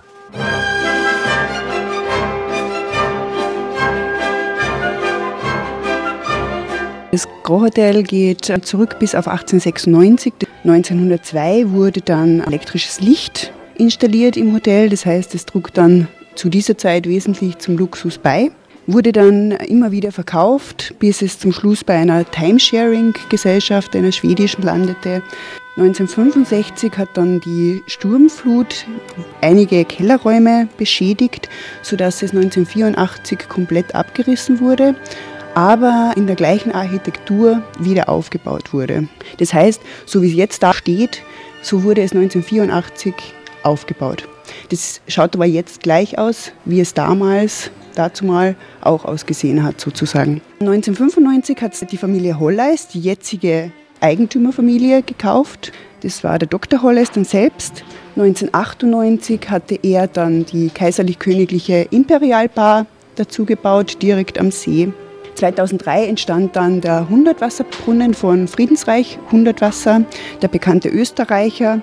[7.14, 10.34] Das Grand Hotel geht zurück bis auf 1896.
[10.66, 14.90] 1902 wurde dann elektrisches Licht installiert im Hotel.
[14.90, 18.52] Das heißt, es trug dann zu dieser Zeit wesentlich zum Luxus bei
[18.94, 25.22] wurde dann immer wieder verkauft, bis es zum Schluss bei einer Timesharing-Gesellschaft, einer schwedischen, landete.
[25.78, 28.86] 1965 hat dann die Sturmflut
[29.42, 31.50] einige Kellerräume beschädigt,
[31.82, 34.96] sodass es 1984 komplett abgerissen wurde,
[35.56, 39.08] aber in der gleichen Architektur wieder aufgebaut wurde.
[39.38, 41.22] Das heißt, so wie es jetzt da steht,
[41.62, 43.14] so wurde es 1984
[43.64, 44.28] aufgebaut.
[44.70, 50.42] Das schaut aber jetzt gleich aus, wie es damals dazu mal auch ausgesehen hat sozusagen.
[50.60, 55.72] 1995 hat die Familie Holleis, die jetzige Eigentümerfamilie, gekauft.
[56.02, 56.82] Das war der Dr.
[56.82, 57.84] Holleis dann selbst.
[58.16, 64.92] 1998 hatte er dann die kaiserlich-königliche Imperialbar dazu gebaut, direkt am See.
[65.36, 70.04] 2003 entstand dann der Hundertwasserbrunnen von Friedensreich Hundertwasser,
[70.42, 71.82] der bekannte Österreicher.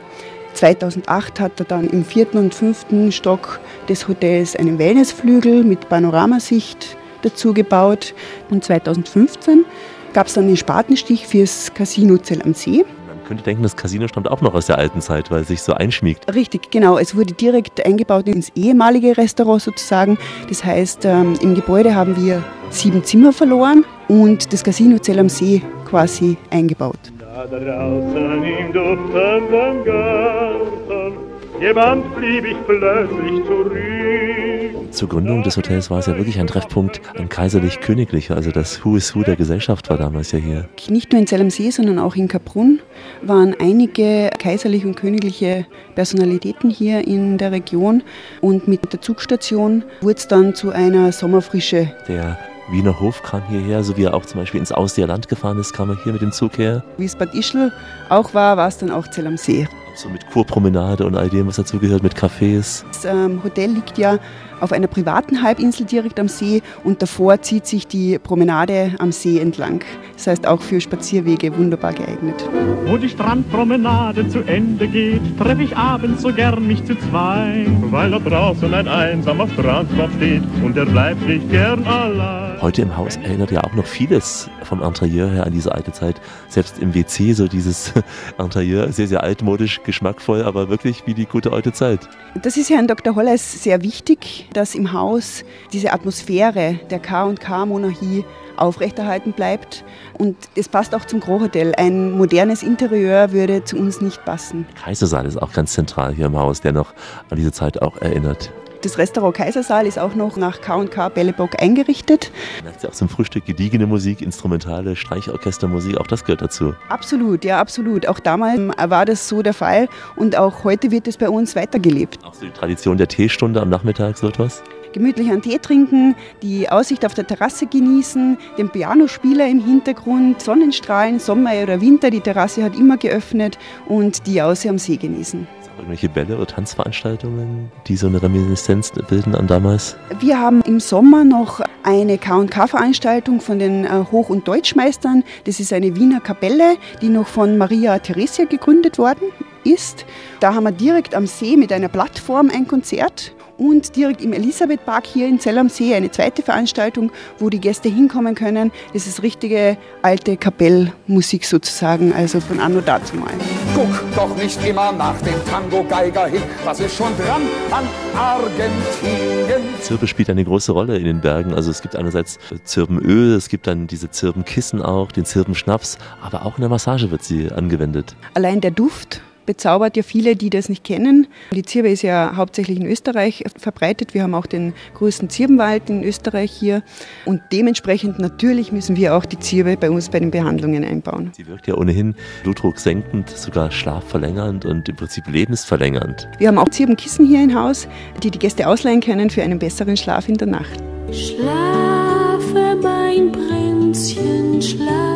[0.59, 6.97] 2008 hat er dann im vierten und fünften Stock des Hotels einen Wellnessflügel mit Panoramasicht
[7.23, 8.13] dazu gebaut.
[8.51, 9.65] Und 2015
[10.13, 12.85] gab es dann den Spatenstich fürs Casino Zell am See.
[13.07, 15.63] Man könnte denken, das Casino stammt auch noch aus der alten Zeit, weil es sich
[15.63, 16.35] so einschmiegt.
[16.35, 16.99] Richtig, genau.
[16.99, 20.19] Es wurde direkt eingebaut ins ehemalige Restaurant sozusagen.
[20.49, 25.29] Das heißt, ähm, im Gebäude haben wir sieben Zimmer verloren und das Casino Zell am
[25.29, 26.99] See quasi eingebaut.
[27.39, 31.13] Da draußen im duftenden Garten,
[31.61, 34.93] jemand blieb ich plötzlich zurück.
[34.93, 38.97] Zur Gründung des Hotels war es ja wirklich ein Treffpunkt, ein kaiserlich-königlicher, also das Who
[38.97, 40.69] is Who der Gesellschaft war damals ja hier.
[40.89, 42.81] Nicht nur in Zell am See, sondern auch in Kaprun
[43.23, 45.65] waren einige kaiserliche und königliche
[45.95, 48.03] Personalitäten hier in der Region.
[48.41, 51.93] Und mit der Zugstation wurde es dann zu einer Sommerfrische.
[52.09, 52.37] Der
[52.71, 55.73] Wiener Hof kam hierher, so wie er auch zum Beispiel ins Ausseer Land gefahren ist,
[55.73, 56.85] kam er hier mit dem Zug her.
[56.99, 57.73] Wie es Bad Ischl
[58.11, 59.67] auch war, war es dann auch Zell am See.
[59.97, 62.85] So mit Kurpromenade und all dem, was dazugehört, mit Cafés.
[62.89, 64.19] Das ähm, Hotel liegt ja
[64.61, 69.39] auf einer privaten Halbinsel direkt am See und davor zieht sich die Promenade am See
[69.39, 69.85] entlang.
[70.15, 72.49] Das heißt auch für Spazierwege wunderbar geeignet.
[72.87, 77.67] Wo die Strandpromenade zu Ende geht, treffe ich abends so gern mich zu zwei.
[77.91, 82.49] Weil da draußen ein einsamer Strandkorb steht und er bleibt nicht gern allein.
[82.61, 86.21] Heute im Haus erinnert ja auch noch vieles vom Interieur her an diese alte Zeit.
[86.49, 87.93] Selbst im WC so dieses
[88.39, 92.09] Interieur, sehr, sehr altmodisch, geschmackvoll, aber wirklich wie die gute alte Zeit.
[92.43, 93.15] Das ist Herrn Dr.
[93.15, 98.25] Holles sehr wichtig, dass im Haus diese Atmosphäre der K&K-Monarchie
[98.57, 99.85] aufrechterhalten bleibt.
[100.19, 101.75] Und es passt auch zum Großhotel.
[101.77, 104.67] Ein modernes Interieur würde zu uns nicht passen.
[104.83, 106.93] Kaisersaal ist auch ganz zentral hier im Haus, der noch
[107.31, 108.53] an diese Zeit auch erinnert.
[108.83, 112.31] Das Restaurant Kaisersaal ist auch noch nach K&K Bellebock eingerichtet.
[112.59, 116.75] Man merkt ja auch zum Frühstück gediegene Musik, instrumentale Streichorchestermusik, auch das gehört dazu.
[116.89, 118.07] Absolut, ja, absolut.
[118.07, 122.25] Auch damals war das so der Fall und auch heute wird es bei uns weitergelebt.
[122.25, 124.63] Auch so die Tradition der Teestunde am Nachmittag, so etwas?
[124.93, 131.21] gemütlich einen Tee trinken, die Aussicht auf der Terrasse genießen, den Pianospieler im Hintergrund, Sonnenstrahlen,
[131.21, 135.47] Sommer oder Winter, die Terrasse hat immer geöffnet und die Aussicht am See genießen.
[135.79, 139.97] Irgendwelche Bälle oder Tanzveranstaltungen, die so eine Reminiszenz bilden an damals?
[140.19, 145.23] Wir haben im Sommer noch eine K&K-Veranstaltung von den äh, Hoch- und Deutschmeistern.
[145.45, 149.31] Das ist eine Wiener Kapelle, die noch von Maria Theresia gegründet worden
[149.63, 150.05] ist.
[150.41, 155.07] Da haben wir direkt am See mit einer Plattform ein Konzert und direkt im Elisabethpark
[155.07, 158.73] hier in Zell am See eine zweite Veranstaltung, wo die Gäste hinkommen können.
[158.95, 163.33] Das ist richtige alte Kapellmusik sozusagen, also von Anno dazu mal.
[163.75, 167.85] Guck doch nicht immer nach dem Tango-Geiger hin, was ist schon dran an
[168.17, 169.63] Argentinien?
[169.81, 171.53] Zirbe spielt eine große Rolle in den Bergen.
[171.53, 176.57] Also es gibt einerseits Zirbenöl, es gibt dann diese Zirbenkissen auch, den Zirbenschnaps, aber auch
[176.57, 178.15] in der Massage wird sie angewendet.
[178.35, 181.27] Allein der Duft bezaubert ja viele, die das nicht kennen.
[181.53, 184.13] Die Zirbe ist ja hauptsächlich in Österreich verbreitet.
[184.13, 186.83] Wir haben auch den größten Zirbenwald in Österreich hier.
[187.25, 191.33] Und dementsprechend natürlich müssen wir auch die Zirbe bei uns bei den Behandlungen einbauen.
[191.35, 196.29] Sie wirkt ja ohnehin Blutdruck senkend, sogar schlafverlängernd und im Prinzip lebensverlängernd.
[196.37, 197.89] Wir haben auch Zirbenkissen hier im Haus,
[198.23, 200.79] die die Gäste ausleihen können für einen besseren Schlaf in der Nacht.
[201.11, 205.08] Schlafe, mein Prinzchen, schlaf ein.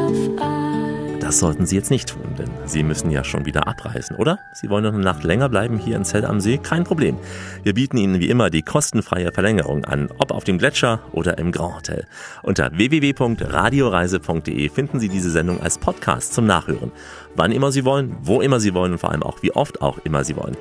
[1.33, 4.39] Das sollten Sie jetzt nicht tun, denn Sie müssen ja schon wieder abreisen, oder?
[4.53, 6.59] Sie wollen noch eine Nacht länger bleiben hier in Zell am See?
[6.59, 7.17] Kein Problem.
[7.63, 11.51] Wir bieten Ihnen wie immer die kostenfreie Verlängerung an, ob auf dem Gletscher oder im
[11.51, 12.05] Grand Hotel.
[12.43, 16.93] Unter www.radioreise.de finden Sie diese Sendung als Podcast zum Nachhören.
[17.35, 19.97] Wann immer Sie wollen, wo immer Sie wollen und vor allem auch wie oft auch
[20.05, 20.59] immer Sie wollen.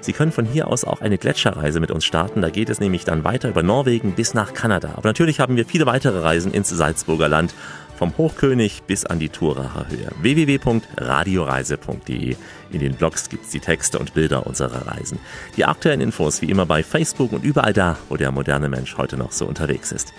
[0.00, 2.40] Sie können von hier aus auch eine Gletscherreise mit uns starten.
[2.40, 4.94] Da geht es nämlich dann weiter über Norwegen bis nach Kanada.
[4.96, 7.54] Aber natürlich haben wir viele weitere Reisen ins Salzburger Land.
[7.96, 10.08] Vom Hochkönig bis an die Turacher Höhe.
[10.20, 12.34] www.radioreise.de.
[12.72, 15.20] In den Blogs gibt's die Texte und Bilder unserer Reisen.
[15.56, 19.16] Die aktuellen Infos wie immer bei Facebook und überall da, wo der moderne Mensch heute
[19.16, 20.12] noch so unterwegs ist.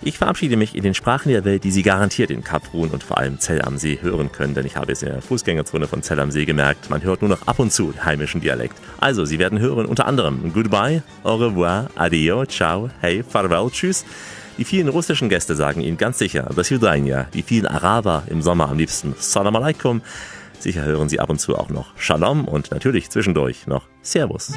[0.00, 3.18] Ich verabschiede mich in den Sprachen der Welt, die Sie garantiert in Kaprun und vor
[3.18, 6.20] allem Zell am See hören können, denn ich habe es in der Fußgängerzone von Zell
[6.20, 8.76] am See gemerkt, man hört nur noch ab und zu heimischen Dialekt.
[9.00, 14.04] Also, Sie werden hören unter anderem Goodbye, Au revoir, Adio, Ciao, Hey, Farewell, Tschüss.
[14.58, 18.68] Die vielen russischen Gäste sagen Ihnen ganz sicher das Judainia, die vielen Araber im Sommer
[18.68, 20.02] am liebsten Salam alaikum.
[20.58, 24.54] Sicher hören Sie ab und zu auch noch Shalom und natürlich zwischendurch noch Servus.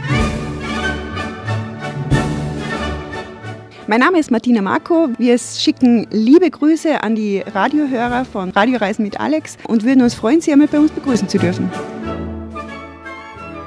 [3.85, 5.09] Mein Name ist Martina Marco.
[5.19, 10.41] Wir schicken liebe Grüße an die Radiohörer von Radioreisen mit Alex und würden uns freuen,
[10.41, 11.69] Sie einmal bei uns begrüßen zu dürfen.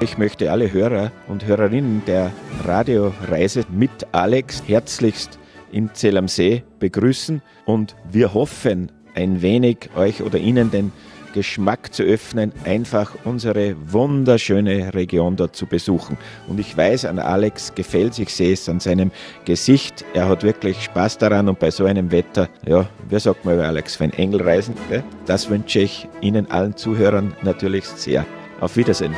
[0.01, 2.33] Ich möchte alle Hörer und Hörerinnen der
[2.65, 5.39] Radioreise mit Alex herzlichst
[5.75, 10.93] in Zell am See begrüßen und wir hoffen, ein wenig euch oder Ihnen den
[11.35, 16.17] Geschmack zu öffnen, einfach unsere wunderschöne Region dort zu besuchen.
[16.47, 19.11] Und ich weiß, an Alex gefällt sich, sehe es an seinem
[19.45, 20.05] Gesicht.
[20.15, 23.67] Er hat wirklich Spaß daran und bei so einem Wetter, ja, wie sagt man über
[23.67, 25.03] Alex, ein Engel reisen, gell?
[25.27, 28.25] das wünsche ich Ihnen allen Zuhörern natürlich sehr.
[28.61, 29.15] Auf Wiedersehen.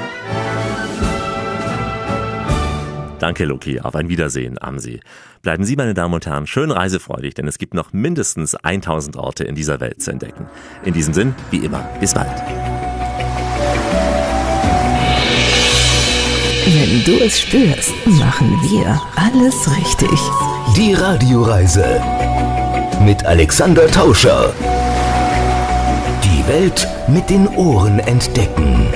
[3.19, 3.81] Danke, Loki.
[3.81, 5.01] Auf ein Wiedersehen am See.
[5.47, 9.45] Bleiben Sie, meine Damen und Herren, schön reisefreudig, denn es gibt noch mindestens 1000 Orte
[9.45, 10.49] in dieser Welt zu entdecken.
[10.85, 12.43] In diesem Sinn, wie immer, bis bald.
[16.67, 20.19] Wenn du es spürst, machen wir alles richtig.
[20.77, 22.03] Die Radioreise
[23.03, 24.53] mit Alexander Tauscher.
[26.25, 28.89] Die Welt mit den Ohren entdecken.